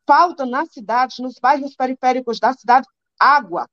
[0.06, 2.88] Falta nas cidades, nos bairros periféricos da cidade,
[3.18, 3.70] água,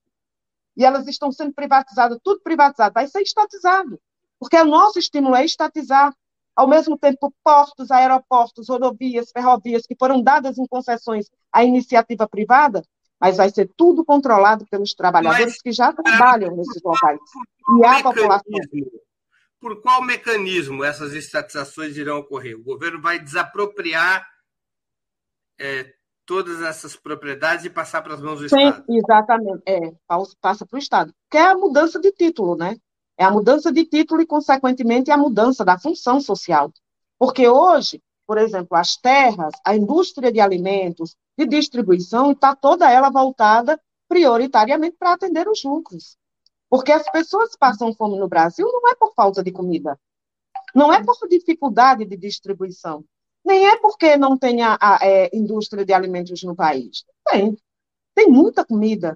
[0.77, 4.01] e elas estão sendo privatizadas, tudo privatizado, vai ser estatizado,
[4.39, 6.15] porque o nosso estímulo é estatizar.
[6.55, 12.83] Ao mesmo tempo, portos, aeroportos, rodovias, ferrovias que foram dadas em concessões à iniciativa privada,
[13.21, 17.21] mas vai ser tudo controlado pelos trabalhadores mas, que já trabalham nesses locais.
[17.79, 18.43] E a população.
[19.61, 22.57] Por qual mecanismo essas estatizações irão ocorrer?
[22.57, 24.27] O governo vai desapropriar
[25.59, 25.93] é,
[26.27, 28.85] todas essas propriedades e passar para as mãos do Sim, Estado.
[28.89, 29.95] Exatamente, é,
[30.41, 31.15] passa para o Estado.
[31.31, 32.77] Que é a mudança de título, né?
[33.17, 36.71] É a mudança de título e, consequentemente, a mudança da função social.
[37.19, 43.09] Porque hoje, por exemplo, as terras, a indústria de alimentos, de distribuição, está toda ela
[43.09, 46.19] voltada prioritariamente para atender os lucros.
[46.69, 49.99] Porque as pessoas passam fome no Brasil não é por falta de comida,
[50.75, 53.05] não é por dificuldade de distribuição,
[53.47, 57.05] nem é porque não tenha a, é, indústria de alimentos no país.
[57.25, 57.57] Tem.
[58.15, 59.15] Tem muita comida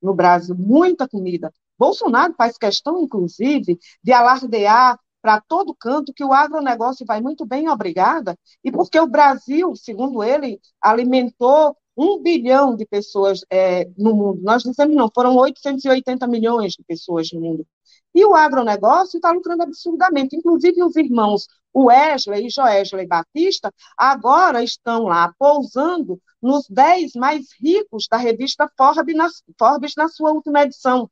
[0.00, 1.52] no Brasil, muita comida.
[1.78, 7.68] Bolsonaro faz questão, inclusive, de alardear para todo canto que o agronegócio vai muito bem,
[7.68, 14.40] obrigada, e porque o Brasil, segundo ele, alimentou um bilhão de pessoas é, no mundo.
[14.42, 17.66] Nós dizemos não, foram 880 milhões de pessoas no mundo.
[18.14, 20.36] E o agronegócio está lucrando absurdamente.
[20.36, 28.06] Inclusive, os irmãos Wesley e Joesley Batista agora estão lá pousando nos 10 mais ricos
[28.10, 31.10] da revista Forbes na, Forbes na sua última edição,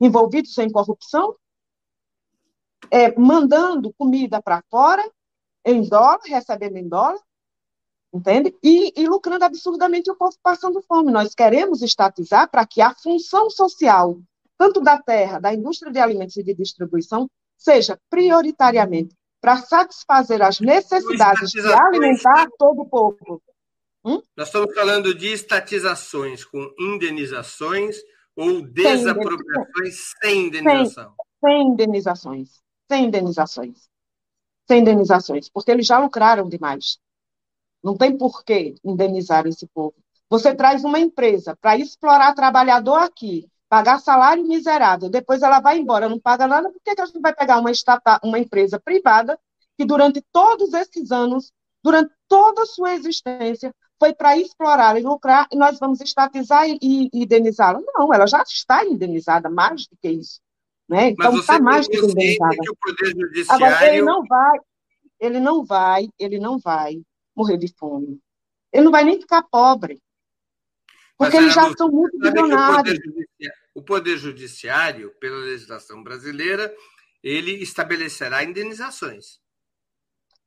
[0.00, 1.34] envolvidos em corrupção,
[2.90, 5.04] é, mandando comida para fora,
[5.64, 7.20] em dólar, recebendo em dólar,
[8.12, 8.56] entende?
[8.62, 11.12] E, e lucrando absurdamente o povo passando fome.
[11.12, 14.18] Nós queremos estatizar para que a função social
[14.60, 20.60] tanto da terra, da indústria de alimentos e de distribuição, seja prioritariamente para satisfazer as
[20.60, 23.42] necessidades de alimentar todo o povo.
[24.04, 24.20] Hum?
[24.36, 27.98] Nós estamos falando de estatizações com indenizações
[28.36, 31.14] ou desapropriações sem indenização?
[31.40, 32.62] Sem, sem indenizações.
[32.90, 33.90] Sem indenizações.
[34.68, 36.98] Sem indenizações, porque eles já lucraram demais.
[37.82, 39.94] Não tem por que indenizar esse povo.
[40.28, 46.08] Você traz uma empresa para explorar trabalhador aqui, pagar salário miserável, depois ela vai embora,
[46.08, 49.38] não paga nada, por que, que a gente vai pegar uma, estata, uma empresa privada
[49.78, 55.46] que durante todos esses anos, durante toda a sua existência, foi para explorar e lucrar,
[55.52, 57.80] e nós vamos estatizar e, e indenizá-la.
[57.94, 60.40] Não, ela já está indenizada, mais do que isso.
[60.88, 61.10] Né?
[61.10, 62.56] Então, está mais do que indenizada.
[62.60, 63.66] Que o Poder Judiciário...
[63.66, 64.58] Agora, ele não vai,
[65.20, 67.00] ele não vai, ele não vai
[67.36, 68.18] morrer de fome.
[68.72, 70.02] Ele não vai nem ficar pobre.
[71.16, 72.98] Porque eles já são muito bilionários.
[73.74, 76.74] O Poder Judiciário, pela legislação brasileira,
[77.22, 79.40] ele estabelecerá indenizações.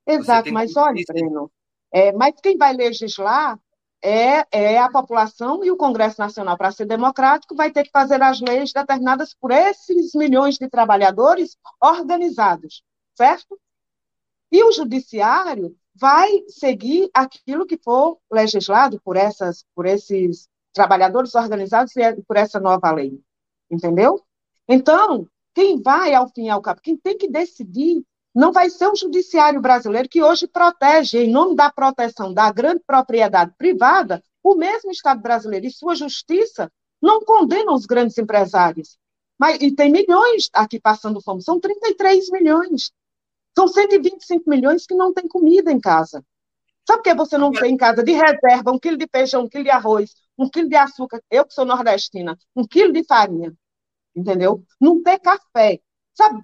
[0.06, 1.52] Exato, mas olha, Breno,
[1.92, 3.58] é, mas quem vai legislar
[4.02, 8.22] é, é a população e o Congresso Nacional, para ser democrático, vai ter que fazer
[8.22, 12.84] as leis determinadas por esses milhões de trabalhadores organizados,
[13.16, 13.58] certo?
[14.52, 21.96] E o judiciário vai seguir aquilo que for legislado por, essas, por esses trabalhadores organizados
[21.98, 23.20] é por essa nova lei.
[23.70, 24.22] Entendeu?
[24.68, 28.04] Então, quem vai, ao fim e ao cabo, quem tem que decidir
[28.34, 32.82] não vai ser o judiciário brasileiro que hoje protege, em nome da proteção da grande
[32.86, 36.72] propriedade privada, o mesmo Estado brasileiro e sua justiça
[37.02, 38.98] não condenam os grandes empresários.
[39.38, 42.92] Mas, e tem milhões aqui passando fome, são 33 milhões.
[43.56, 46.26] São 125 milhões que não têm comida em casa.
[46.88, 49.50] Sabe por que você não tem em casa de reserva um quilo de feijão, um
[49.50, 51.22] quilo de arroz, um quilo de açúcar?
[51.30, 53.54] Eu que sou nordestina, um quilo de farinha,
[54.16, 54.64] entendeu?
[54.80, 55.80] Não ter café.
[56.14, 56.42] Sabe,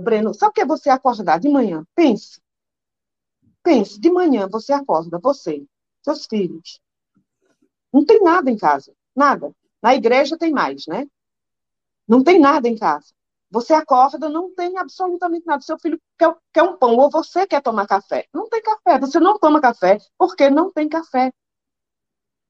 [0.00, 1.84] Breno, sabe o que é você acordar de manhã?
[1.94, 2.40] Pense.
[3.62, 5.64] Pense, de manhã você acorda, você,
[6.02, 6.80] seus filhos.
[7.92, 9.54] Não tem nada em casa, nada.
[9.82, 11.06] Na igreja tem mais, né?
[12.06, 13.14] Não tem nada em casa.
[13.50, 15.62] Você acorda, não tem absolutamente nada.
[15.62, 18.26] Seu filho quer, quer um pão, ou você quer tomar café.
[18.34, 18.98] Não tem café.
[18.98, 21.32] Você não toma café porque não tem café.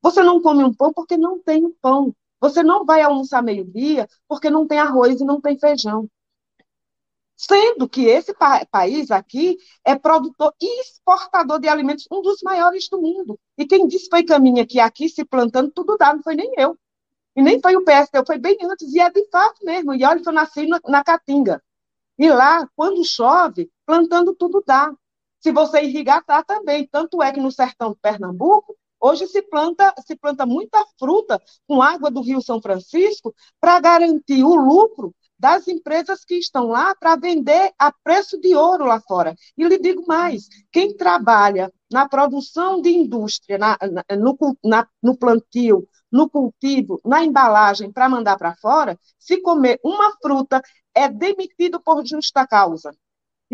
[0.04, 2.14] Você não come um pão porque não tem um pão.
[2.38, 6.06] Você não vai almoçar meio-dia porque não tem arroz e não tem feijão.
[7.36, 12.86] Sendo que esse pa país aqui é produtor e exportador de alimentos, um dos maiores
[12.90, 13.40] do mundo.
[13.56, 16.78] E quem disse foi caminha que aqui se plantando tudo dá, não foi nem eu.
[17.36, 19.94] E nem foi o PSDB, foi bem antes, e é de fato mesmo.
[19.94, 21.62] E olha que eu nasci na, na Caatinga.
[22.18, 24.92] E lá, quando chove, plantando tudo dá.
[25.40, 26.86] Se você irrigar, tá também.
[26.88, 31.82] Tanto é que no sertão de Pernambuco, hoje se planta, se planta muita fruta com
[31.82, 37.16] água do Rio São Francisco para garantir o lucro das empresas que estão lá para
[37.16, 39.34] vender a preço de ouro lá fora.
[39.58, 45.16] E lhe digo mais: quem trabalha na produção de indústria, na, na, no, na, no
[45.16, 50.62] plantio, no cultivo, na embalagem para mandar para fora, se comer uma fruta,
[50.94, 52.90] é demitido por justa causa.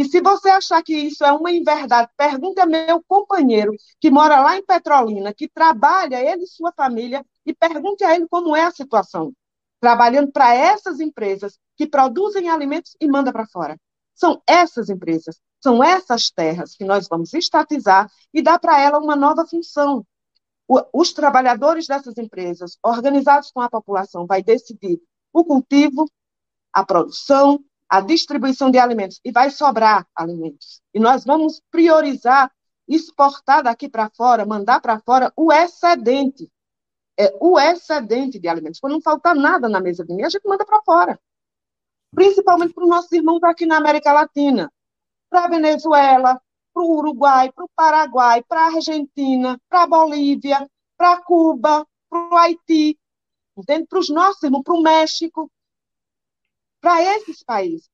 [0.01, 4.41] E se você achar que isso é uma inverdade, pergunte a meu companheiro que mora
[4.41, 8.63] lá em Petrolina, que trabalha, ele e sua família, e pergunte a ele como é
[8.63, 9.31] a situação.
[9.79, 13.79] Trabalhando para essas empresas que produzem alimentos e mandam para fora.
[14.15, 19.15] São essas empresas, são essas terras que nós vamos estatizar e dar para ela uma
[19.15, 20.03] nova função,
[20.95, 24.99] os trabalhadores dessas empresas, organizados com a população, vai decidir
[25.31, 26.11] o cultivo,
[26.73, 30.81] a produção, a distribuição de alimentos e vai sobrar alimentos.
[30.95, 32.51] E nós vamos priorizar
[32.95, 36.51] exportar daqui para fora, mandar para fora o excedente.
[37.19, 38.81] É, o excedente de alimentos.
[38.81, 41.21] Quando não faltar nada na mesa de mim, a gente manda para fora.
[42.15, 44.73] Principalmente para os nossos irmãos aqui na América Latina.
[45.29, 46.41] Para a Venezuela,
[46.73, 52.29] para o Uruguai, para o Paraguai, para a Argentina, para a Bolívia, para Cuba, para
[52.31, 52.99] o Haiti?
[53.55, 55.51] Para os nossos irmãos, para o México,
[56.81, 57.89] para esses países.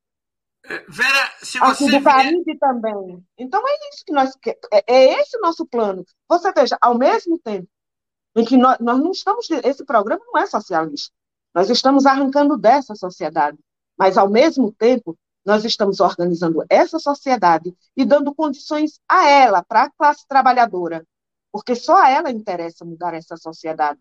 [0.89, 1.85] Vera, se você.
[1.85, 3.25] Aqui do Caribe também.
[3.39, 4.33] Então é isso que nós
[4.73, 6.05] é, é esse o nosso plano.
[6.29, 7.69] Você veja, ao mesmo tempo
[8.37, 9.49] em que nós, nós não estamos.
[9.51, 11.15] Esse programa não é socialista.
[11.55, 13.59] Nós estamos arrancando dessa sociedade.
[13.99, 19.85] Mas, ao mesmo tempo, nós estamos organizando essa sociedade e dando condições a ela, para
[19.85, 21.07] a classe trabalhadora,
[21.53, 24.01] porque só a ela interessa mudar essa sociedade.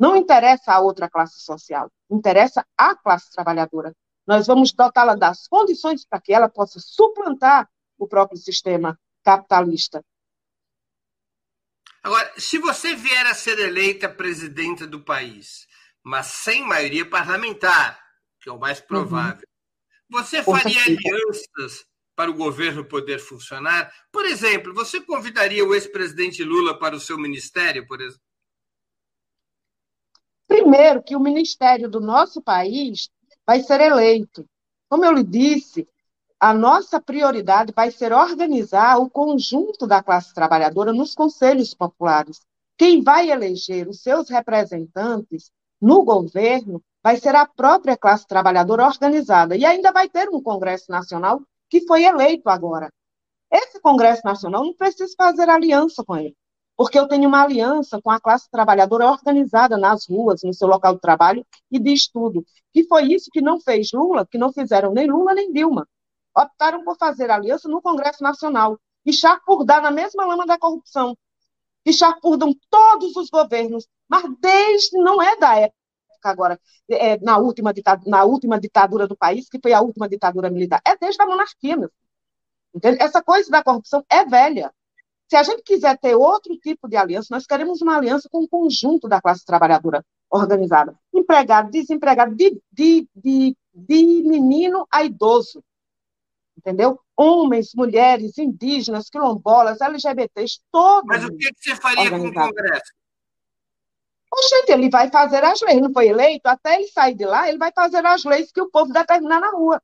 [0.00, 3.94] Não interessa a outra classe social, interessa a classe trabalhadora.
[4.26, 7.68] Nós vamos dotá-la das condições para que ela possa suplantar
[7.98, 10.02] o próprio sistema capitalista.
[12.02, 15.66] Agora, se você vier a ser eleita presidenta do país,
[16.02, 18.02] mas sem maioria parlamentar,
[18.40, 18.86] que é o mais uhum.
[18.86, 19.46] provável,
[20.08, 21.84] você faria alianças
[22.16, 23.92] para o governo poder funcionar?
[24.10, 28.29] Por exemplo, você convidaria o ex-presidente Lula para o seu ministério, por exemplo?
[30.50, 33.08] Primeiro, que o ministério do nosso país
[33.46, 34.44] vai ser eleito.
[34.88, 35.86] Como eu lhe disse,
[36.40, 42.40] a nossa prioridade vai ser organizar o conjunto da classe trabalhadora nos conselhos populares.
[42.76, 49.56] Quem vai eleger os seus representantes no governo vai ser a própria classe trabalhadora organizada.
[49.56, 52.92] E ainda vai ter um Congresso Nacional que foi eleito agora.
[53.52, 56.36] Esse Congresso Nacional não precisa fazer aliança com ele,
[56.80, 60.94] porque eu tenho uma aliança com a classe trabalhadora organizada nas ruas, no seu local
[60.94, 62.42] de trabalho e de estudo,
[62.72, 65.86] que foi isso que não fez Lula, que não fizeram nem Lula nem Dilma.
[66.34, 71.14] Optaram por fazer aliança no Congresso Nacional e chapurdar na mesma lama da corrupção,
[71.84, 75.76] e chapurdam todos os governos, mas desde, não é da época
[76.22, 76.58] agora,
[76.88, 80.80] é, na, última ditadura, na última ditadura do país, que foi a última ditadura militar,
[80.86, 82.10] é desde a monarquia, meu filho.
[82.74, 83.02] Entende?
[83.02, 84.72] Essa coisa da corrupção é velha.
[85.30, 88.48] Se a gente quiser ter outro tipo de aliança, nós queremos uma aliança com o
[88.48, 90.98] conjunto da classe trabalhadora organizada.
[91.14, 95.62] Empregado, desempregado, de, de, de, de menino a idoso.
[96.58, 96.98] Entendeu?
[97.16, 101.06] Homens, mulheres, indígenas, quilombolas, LGBTs, todos.
[101.06, 102.92] Mas o que, você faria com o Congresso?
[104.48, 106.48] Gente, ele vai fazer as leis, não foi eleito?
[106.48, 109.50] Até ele sair de lá, ele vai fazer as leis que o povo determinar na
[109.50, 109.80] rua.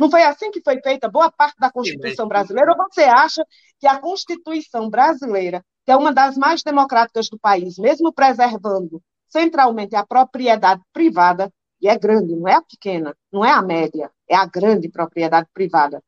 [0.00, 2.72] Não foi assim que foi feita boa parte da Constituição brasileira?
[2.72, 3.44] Ou você acha
[3.78, 9.94] que a Constituição brasileira, que é uma das mais democráticas do país, mesmo preservando centralmente
[9.94, 11.52] a propriedade privada,
[11.82, 15.48] e é grande, não é a pequena, não é a média, é a grande propriedade
[15.52, 16.02] privada.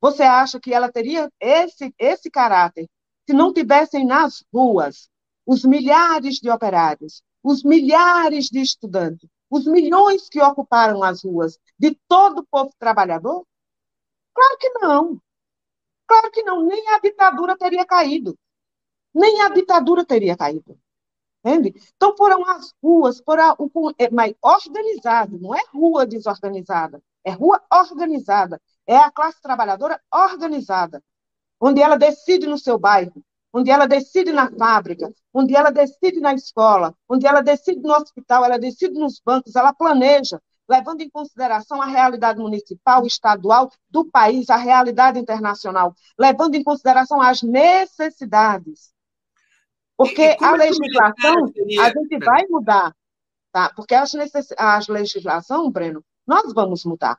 [0.00, 2.88] Você acha que ela teria esse, esse caráter
[3.28, 5.10] se não tivessem nas ruas
[5.44, 11.94] os milhares de operários, os milhares de estudantes, os milhões que ocuparam as ruas, de
[12.08, 13.46] todo o povo trabalhador?
[14.34, 15.20] Claro que não.
[16.06, 16.62] Claro que não.
[16.62, 18.34] Nem a ditadura teria caído.
[19.14, 20.78] Nem a ditadura teria caído.
[21.44, 21.74] Entende?
[21.96, 24.08] Então foram as ruas, foram o, é,
[24.40, 31.02] organizado, não é rua desorganizada, é rua organizada, é a classe trabalhadora organizada,
[31.60, 36.32] onde ela decide no seu bairro, onde ela decide na fábrica, onde ela decide na
[36.32, 41.82] escola, onde ela decide no hospital, ela decide nos bancos, ela planeja, levando em consideração
[41.82, 48.92] a realidade municipal, estadual do país, a realidade internacional, levando em consideração as necessidades.
[49.96, 52.96] Porque a legislação, a gente vai mudar,
[53.52, 53.70] tá?
[53.76, 54.52] Porque as, necess...
[54.56, 57.18] as legislação, Breno, nós vamos mudar.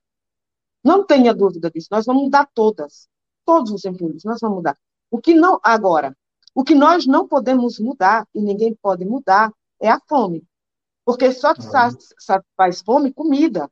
[0.84, 3.08] Não tenha dúvida disso, nós vamos mudar todas.
[3.46, 4.78] Todos os empregos, nós vamos mudar.
[5.12, 6.18] O que não, agora,
[6.56, 9.52] o que nós não podemos mudar, e ninguém pode mudar,
[9.82, 10.44] é a fome.
[11.06, 13.70] Porque só te satisfaz fome comida.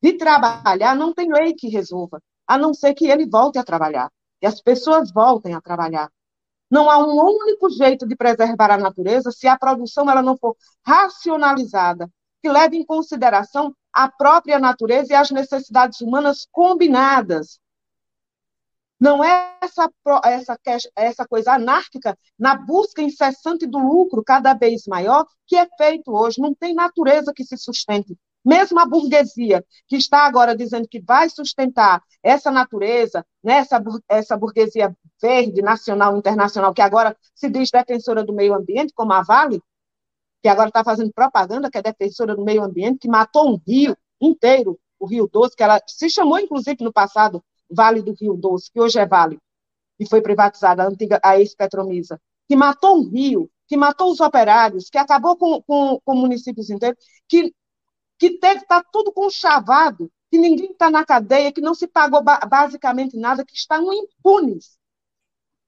[0.00, 4.10] De trabalhar, não tem lei que resolva, a não ser que ele volte a trabalhar.
[4.40, 6.10] E as pessoas voltem a trabalhar.
[6.70, 10.56] Não há um único jeito de preservar a natureza se a produção ela não for
[10.86, 12.10] racionalizada,
[12.42, 17.58] que leve em consideração a própria natureza e as necessidades humanas combinadas,
[19.04, 19.90] não é essa,
[20.24, 20.58] essa,
[20.96, 26.40] essa coisa anárquica na busca incessante do lucro cada vez maior que é feito hoje.
[26.40, 28.16] Não tem natureza que se sustente.
[28.42, 34.38] Mesmo a burguesia, que está agora dizendo que vai sustentar essa natureza, né, essa, essa
[34.38, 39.62] burguesia verde, nacional, internacional, que agora se diz defensora do meio ambiente, como a Vale,
[40.42, 43.94] que agora está fazendo propaganda, que é defensora do meio ambiente, que matou um rio
[44.18, 47.44] inteiro, o Rio Doce, que ela se chamou, inclusive, no passado,
[47.74, 49.38] Vale do Rio Doce, que hoje é Vale,
[49.98, 54.90] e foi privatizada, a antiga, a ex-Petromisa, que matou um rio, que matou os operários,
[54.90, 56.98] que acabou com, com, com municípios inteiros,
[57.28, 57.54] que,
[58.18, 62.38] que teve, está tudo conchavado, que ninguém está na cadeia, que não se pagou ba
[62.40, 64.78] basicamente nada, que estão impunes.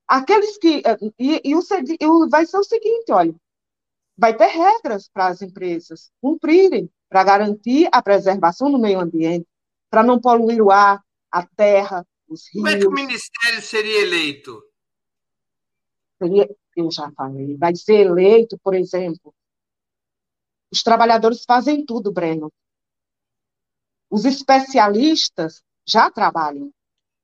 [0.07, 0.83] Aqueles que.
[0.85, 3.35] Eh, e, e, o, e vai ser o seguinte: olha,
[4.17, 9.47] vai ter regras para as empresas cumprirem, para garantir a preservação do meio ambiente,
[9.91, 12.65] para não poluir o ar, a terra, os rios.
[12.65, 14.63] Como é que o ministério seria eleito?
[16.19, 19.35] Seria, eu já falei, vai ser eleito, por exemplo.
[20.71, 22.53] Os trabalhadores fazem tudo, Breno.
[24.11, 26.73] Os especialistas já trabalham.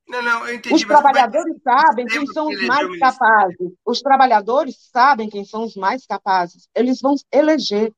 [0.08, 3.72] Não, não, eu entendi, os trabalhadores sabem quem são os mais capazes.
[3.84, 6.68] Os trabalhadores sabem quem são os mais capazes.
[6.74, 7.92] Eles vão eleger.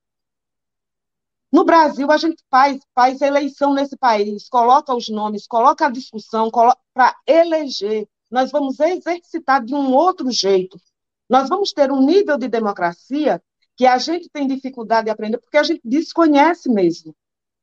[1.55, 6.51] No Brasil, a gente faz, faz eleição nesse país, coloca os nomes, coloca a discussão
[6.93, 8.09] para eleger.
[8.29, 10.77] Nós vamos exercitar de um outro jeito.
[11.31, 13.41] Nós vamos ter um nível de democracia
[13.77, 17.15] que a gente tem dificuldade de aprender, porque a gente desconhece mesmo.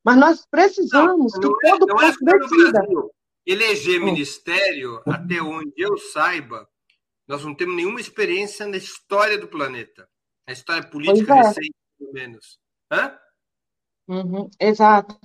[0.06, 2.88] Mas nós precisamos não, não que é, todo mundo é decida.
[3.46, 4.06] Eleger hum.
[4.06, 6.66] ministério, até onde eu saiba,
[7.28, 10.08] nós não temos nenhuma experiência na história do planeta.
[10.48, 11.42] A história política é.
[11.42, 12.58] recente, pelo menos.
[12.90, 13.20] Hã?
[14.12, 15.18] Uhum, exato.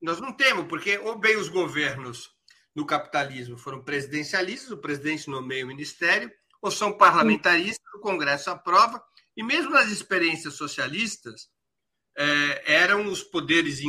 [0.00, 2.30] Nós não temos, porque ou bem os governos
[2.74, 9.04] no capitalismo foram presidencialistas, o presidente nomeia o ministério, ou são parlamentaristas, o Congresso aprova,
[9.36, 11.50] e mesmo nas experiências socialistas,
[12.16, 13.80] é, eram os poderes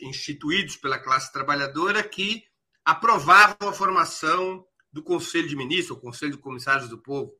[0.00, 2.42] instituídos pela classe trabalhadora que
[2.82, 7.34] aprovavam a formação do Conselho de Ministros, o Conselho de Comissários do Povo.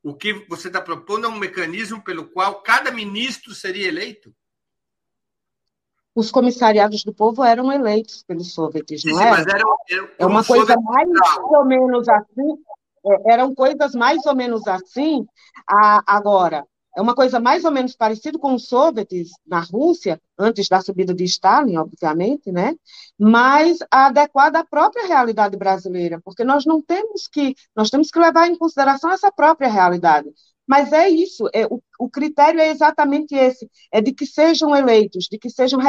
[0.00, 4.32] O que você está propondo é um mecanismo pelo qual cada ministro seria eleito?
[6.14, 9.44] Os comissariados do povo eram eleitos pelos soviets, não é?
[10.18, 11.08] É uma coisa mais
[11.38, 12.58] ou menos assim.
[13.04, 15.26] É, eram coisas mais ou menos assim.
[15.68, 16.66] A, agora,
[16.96, 21.14] é uma coisa mais ou menos parecida com os soviets na Rússia, antes da subida
[21.14, 22.74] de Stalin, obviamente, né?
[23.18, 28.48] mas adequada à própria realidade brasileira, porque nós não temos que, nós temos que levar
[28.48, 30.28] em consideração essa própria realidade.
[30.66, 35.26] Mas é isso, é, o, o critério é exatamente esse, é de que sejam eleitos,
[35.30, 35.80] de que sejam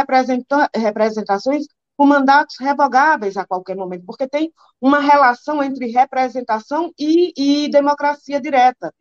[0.76, 4.52] representações com mandatos revogáveis a qualquer momento, porque tem
[4.82, 7.34] uma relação entre representação e,
[7.66, 8.92] e democracia direta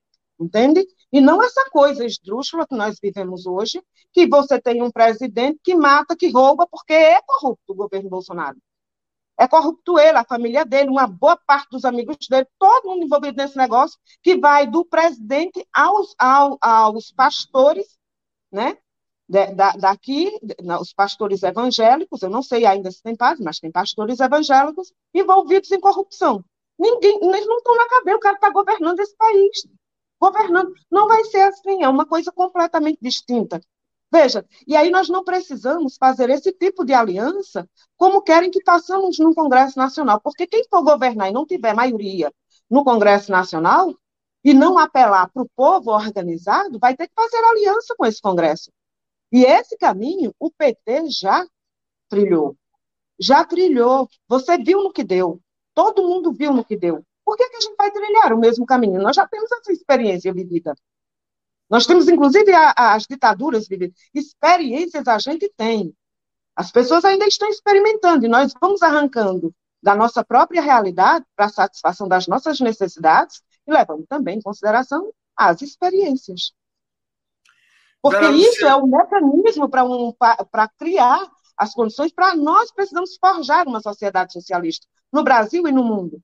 [0.43, 0.87] entende?
[1.13, 3.83] E não essa coisa esdrúxula que nós vivemos hoje,
[4.13, 8.57] que você tem um presidente que mata, que rouba, porque é corrupto o governo Bolsonaro.
[9.39, 13.37] É corrupto ele, a família dele, uma boa parte dos amigos dele, todo mundo envolvido
[13.37, 17.99] nesse negócio, que vai do presidente aos, aos, aos pastores,
[18.53, 18.79] né?
[19.29, 20.31] Da, daqui,
[20.81, 25.71] os pastores evangélicos, eu não sei ainda se tem padres, mas tem pastores evangélicos envolvidos
[25.73, 26.45] em corrupção.
[26.79, 29.63] Ninguém, eles não estão na cadeia, o cara está governando esse país
[30.21, 30.73] governando.
[30.91, 33.61] Não vai ser assim, é uma coisa completamente distinta.
[34.13, 37.67] Veja, e aí nós não precisamos fazer esse tipo de aliança
[37.97, 42.31] como querem que façamos no Congresso Nacional, porque quem for governar e não tiver maioria
[42.69, 43.95] no Congresso Nacional
[44.45, 48.71] e não apelar para o povo organizado, vai ter que fazer aliança com esse Congresso.
[49.33, 51.47] E esse caminho o PT já
[52.11, 52.55] trilhou.
[53.19, 54.11] Já trilhou.
[54.29, 55.41] Você viu no que deu.
[55.75, 57.03] Todo mundo viu no que deu.
[57.25, 59.01] Por que, que a gente vai trilhar o mesmo caminho?
[59.01, 60.75] Nós já temos essa experiência vivida.
[61.73, 63.97] Nós temos, inclusive, a, as ditaduras vividas.
[64.13, 65.97] Experiências a gente tem.
[66.55, 71.49] As pessoas ainda estão experimentando e nós vamos arrancando da nossa própria realidade para a
[71.49, 76.53] satisfação das nossas necessidades e levando também em consideração as experiências.
[78.03, 80.13] Porque isso é o mecanismo para um,
[80.79, 81.27] criar
[81.57, 86.21] as condições para nós precisamos forjar uma sociedade socialista no Brasil e no mundo.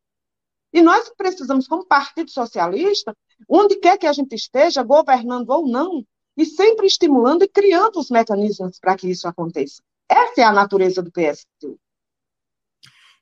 [0.72, 3.16] E nós precisamos, como Partido Socialista,
[3.48, 6.04] onde quer que a gente esteja, governando ou não,
[6.36, 9.82] e sempre estimulando e criando os mecanismos para que isso aconteça.
[10.08, 11.78] Essa é a natureza do PSTU.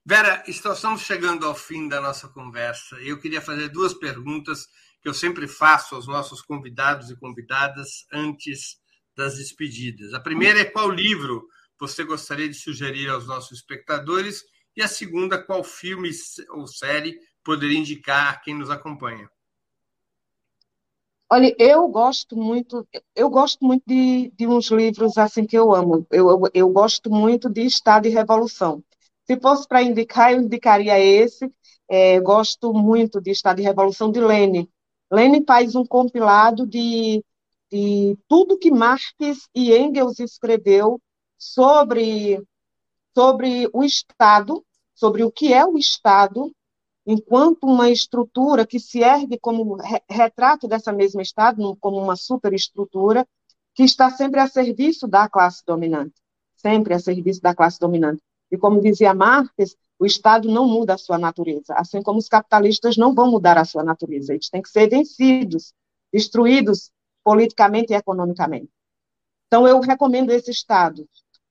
[0.05, 2.97] Vera, estamos chegando ao fim da nossa conversa.
[2.97, 4.69] Eu queria fazer duas perguntas
[5.03, 8.79] que eu sempre faço aos nossos convidados e convidadas antes
[9.17, 10.15] das despedidas.
[10.15, 11.49] A primeira é qual livro
[11.79, 14.45] você gostaria de sugerir aos nossos espectadores?
[14.77, 16.11] E a segunda, qual filme
[16.51, 19.31] ou série poderia indicar quem nos acompanha?
[21.31, 26.05] Olha, eu gosto muito, eu gosto muito de, de uns livros assim que eu amo.
[26.11, 28.83] Eu, eu, eu gosto muito de Estado e Revolução.
[29.25, 31.51] Se fosse para indicar, eu indicaria esse.
[31.89, 34.69] É, gosto muito de Estado e Revolução de Lênin.
[35.11, 37.25] Lênin faz um compilado de,
[37.71, 39.15] de tudo que Marx
[39.55, 41.01] e Engels escreveu
[41.39, 42.43] sobre,
[43.15, 44.65] sobre o Estado,
[44.95, 46.53] sobre o que é o Estado
[47.07, 49.79] enquanto uma estrutura que se ergue como
[50.11, 53.27] retrato dessa mesma Estado, como uma superestrutura,
[53.75, 56.15] que está sempre a serviço da classe dominante,
[56.57, 58.23] sempre a serviço da classe dominante.
[58.51, 62.97] E como dizia Marx, o Estado não muda a sua natureza, assim como os capitalistas
[62.97, 65.73] não vão mudar a sua natureza, eles têm que ser vencidos,
[66.13, 66.91] destruídos
[67.23, 68.71] politicamente e economicamente.
[69.47, 71.09] Então, eu recomendo esse Estado,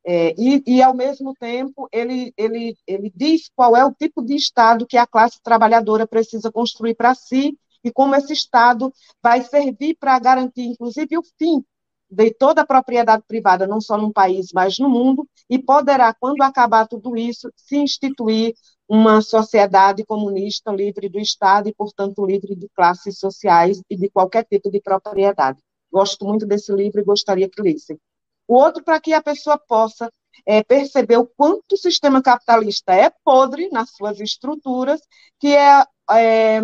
[0.08, 4.36] é, e, e, ao mesmo tempo, ele, ele, ele diz qual é o tipo de
[4.36, 9.98] Estado que a classe trabalhadora precisa construir para si e como esse Estado vai servir
[10.00, 11.66] para garantir, inclusive, o fim
[12.08, 16.44] de toda a propriedade privada, não só num país, mas no mundo, e poderá, quando
[16.44, 18.54] acabar tudo isso, se instituir
[18.88, 24.46] uma sociedade comunista livre do Estado e, portanto, livre de classes sociais e de qualquer
[24.46, 25.60] tipo de propriedade.
[25.92, 27.98] Gosto muito desse livro e gostaria que lessem
[28.48, 30.12] o outro para que a pessoa possa
[30.46, 35.02] é, perceber o quanto o sistema capitalista é podre nas suas estruturas,
[35.40, 36.62] que é, é,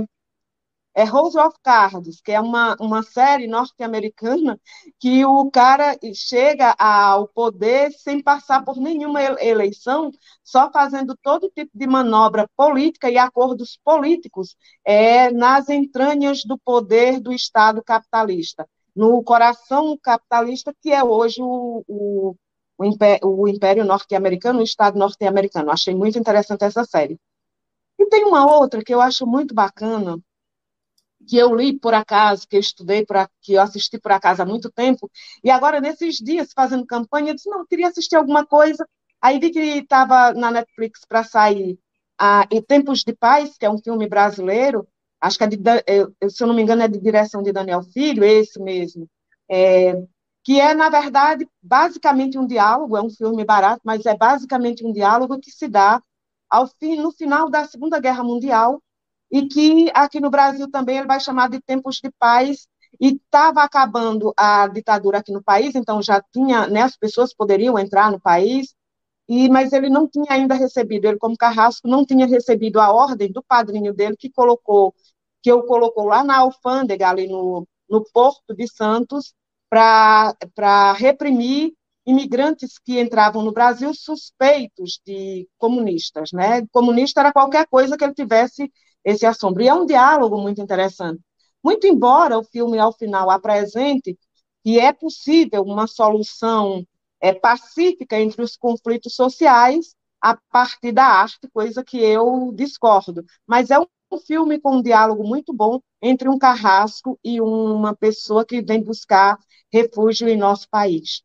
[0.94, 4.60] é of Cards, que é uma, uma série norte-americana
[5.00, 10.12] que o cara chega ao poder sem passar por nenhuma eleição,
[10.44, 14.56] só fazendo todo tipo de manobra política e acordos políticos
[14.86, 21.84] é, nas entranhas do poder do Estado capitalista no coração capitalista que é hoje o,
[21.88, 22.36] o,
[22.78, 25.72] o Império, Império Norte-Americano, o Estado norte-americano.
[25.72, 27.20] Achei muito interessante essa série.
[28.00, 30.18] E tem uma outra que eu acho muito bacana,
[31.28, 34.46] que eu li por acaso, que eu estudei, por, que eu assisti por acaso há
[34.46, 35.10] muito tempo,
[35.44, 38.88] e agora, nesses dias, fazendo campanha, eu disse, não, queria assistir alguma coisa,
[39.22, 41.80] aí vi que estava na Netflix para sair
[42.18, 44.88] a, e Tempos de Paz, que é um filme brasileiro,
[45.22, 45.58] acho que é de,
[46.30, 49.08] se eu não me engano é de direção de Daniel Filho, esse mesmo,
[49.50, 49.94] é,
[50.44, 54.92] que é, na verdade, basicamente um diálogo, é um filme barato, mas é basicamente um
[54.92, 56.02] diálogo que se dá
[56.50, 58.82] ao fim, no final da Segunda Guerra Mundial,
[59.32, 62.68] e que aqui no Brasil também ele vai chamar de Tempos de Paz,
[63.00, 67.80] e estava acabando a ditadura aqui no país, então já tinha, né, as pessoas poderiam
[67.80, 68.76] entrar no país,
[69.30, 73.32] e mas ele não tinha ainda recebido, ele como Carrasco não tinha recebido a ordem
[73.32, 74.94] do padrinho dele que colocou,
[75.42, 79.34] que o colocou lá na alfândega ali no, no Porto de Santos
[79.70, 81.74] para reprimir
[82.06, 86.66] imigrantes que entravam no Brasil suspeitos de comunistas, né?
[86.72, 88.72] Comunista era qualquer coisa que ele tivesse
[89.04, 89.64] esse assombro.
[89.64, 91.22] E é um diálogo muito interessante.
[91.64, 94.18] Muito embora o filme, ao final, apresente
[94.64, 96.86] que é possível uma solução
[97.20, 103.24] é, pacífica entre os conflitos sociais a partir da arte, coisa que eu discordo.
[103.48, 103.86] Mas é um
[104.20, 109.38] filme com um diálogo muito bom entre um carrasco e uma pessoa que vem buscar
[109.72, 111.24] refúgio em nosso país.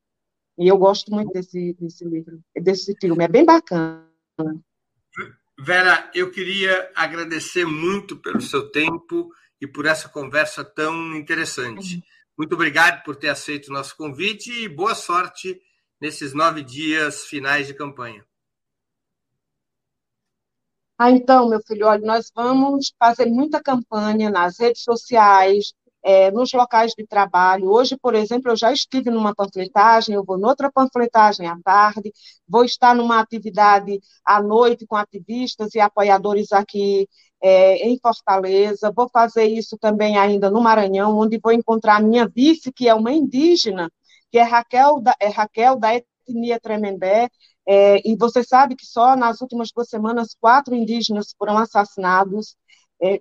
[0.58, 4.06] E eu gosto muito desse, desse livro, desse filme, é bem bacana.
[5.58, 9.30] Vera, eu queria agradecer muito pelo seu tempo
[9.60, 12.02] e por essa conversa tão interessante.
[12.36, 15.58] Muito obrigado por ter aceito o nosso convite e boa sorte
[16.00, 18.24] nesses nove dias finais de campanha.
[20.98, 26.52] Ah, então, meu filho, olha, nós vamos fazer muita campanha nas redes sociais, é, nos
[26.52, 27.68] locais de trabalho.
[27.70, 32.12] Hoje, por exemplo, eu já estive numa panfletagem, eu vou noutra panfletagem à tarde,
[32.48, 37.06] vou estar numa atividade à noite com ativistas e apoiadores aqui
[37.42, 42.26] é, em Fortaleza, vou fazer isso também ainda no Maranhão, onde vou encontrar a minha
[42.26, 43.90] vice, que é uma indígena,
[44.30, 47.28] que é Raquel da, é Raquel da etnia Tremembé,
[47.66, 52.56] é, e você sabe que só nas últimas duas semanas quatro indígenas foram assassinados,
[53.02, 53.20] é,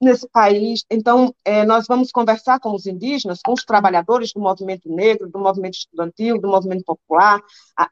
[0.00, 0.84] nesse país.
[0.90, 5.38] Então, é, nós vamos conversar com os indígenas, com os trabalhadores do movimento negro, do
[5.38, 7.40] movimento estudantil, do movimento popular,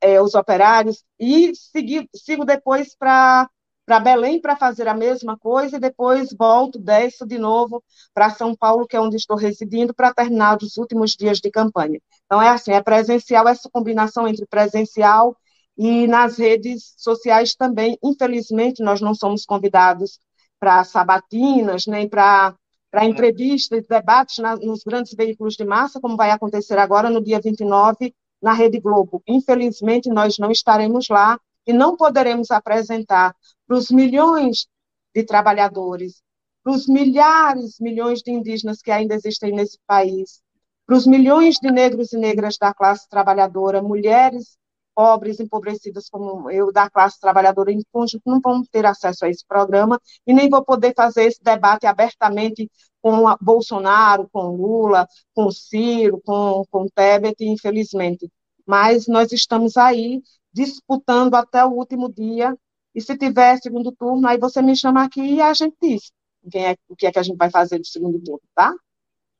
[0.00, 3.48] é, os operários, e seguir, sigo depois para
[3.84, 7.82] para Belém para fazer a mesma coisa e depois volto, desço de novo
[8.14, 12.00] para São Paulo, que é onde estou residindo, para terminar os últimos dias de campanha.
[12.24, 15.36] Então, é assim, é presencial, essa combinação entre presencial
[15.76, 17.98] e nas redes sociais também.
[18.02, 20.18] Infelizmente, nós não somos convidados
[20.58, 22.56] para sabatinas, nem para
[23.02, 28.14] entrevistas, debates na, nos grandes veículos de massa, como vai acontecer agora no dia 29
[28.40, 29.22] na Rede Globo.
[29.26, 33.34] Infelizmente, nós não estaremos lá e não poderemos apresentar
[33.66, 34.66] para os milhões
[35.14, 36.22] de trabalhadores,
[36.62, 40.42] para os milhares, milhões de indígenas que ainda existem nesse país,
[40.86, 44.56] para os milhões de negros e negras da classe trabalhadora, mulheres
[44.94, 49.44] pobres, empobrecidas como eu, da classe trabalhadora em conjunto, não vão ter acesso a esse
[49.46, 52.70] programa e nem vou poder fazer esse debate abertamente
[53.00, 58.30] com Bolsonaro, com Lula, com Ciro, com, com Tebet, infelizmente.
[58.66, 62.56] Mas nós estamos aí disputando até o último dia,
[62.94, 66.12] e se tiver segundo turno, aí você me chama aqui e a gente diz
[66.50, 68.72] quem é, o que é que a gente vai fazer de segundo turno, tá?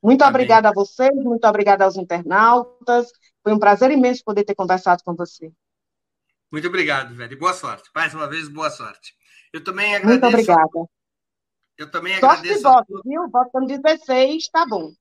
[0.02, 0.30] Muito Amém.
[0.30, 3.12] obrigada a vocês, muito obrigada aos internautas.
[3.42, 5.52] Foi um prazer imenso poder ter conversado com você.
[6.50, 7.38] Muito obrigado, velho.
[7.38, 7.88] Boa sorte.
[7.94, 9.14] Mais uma vez, boa sorte.
[9.52, 10.20] Eu também agradeço.
[10.20, 10.90] Muito obrigada.
[11.78, 12.60] Eu também agradeço.
[12.60, 13.30] Sorte voto, viu?
[13.30, 14.92] Votando 16, tá bom.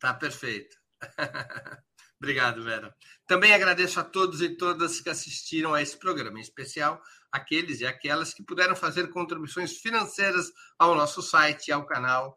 [0.00, 0.76] Tá perfeito.
[2.18, 2.94] obrigado, Vera.
[3.26, 7.86] Também agradeço a todos e todas que assistiram a esse programa, em especial aqueles e
[7.86, 12.36] aquelas que puderam fazer contribuições financeiras ao nosso site e ao canal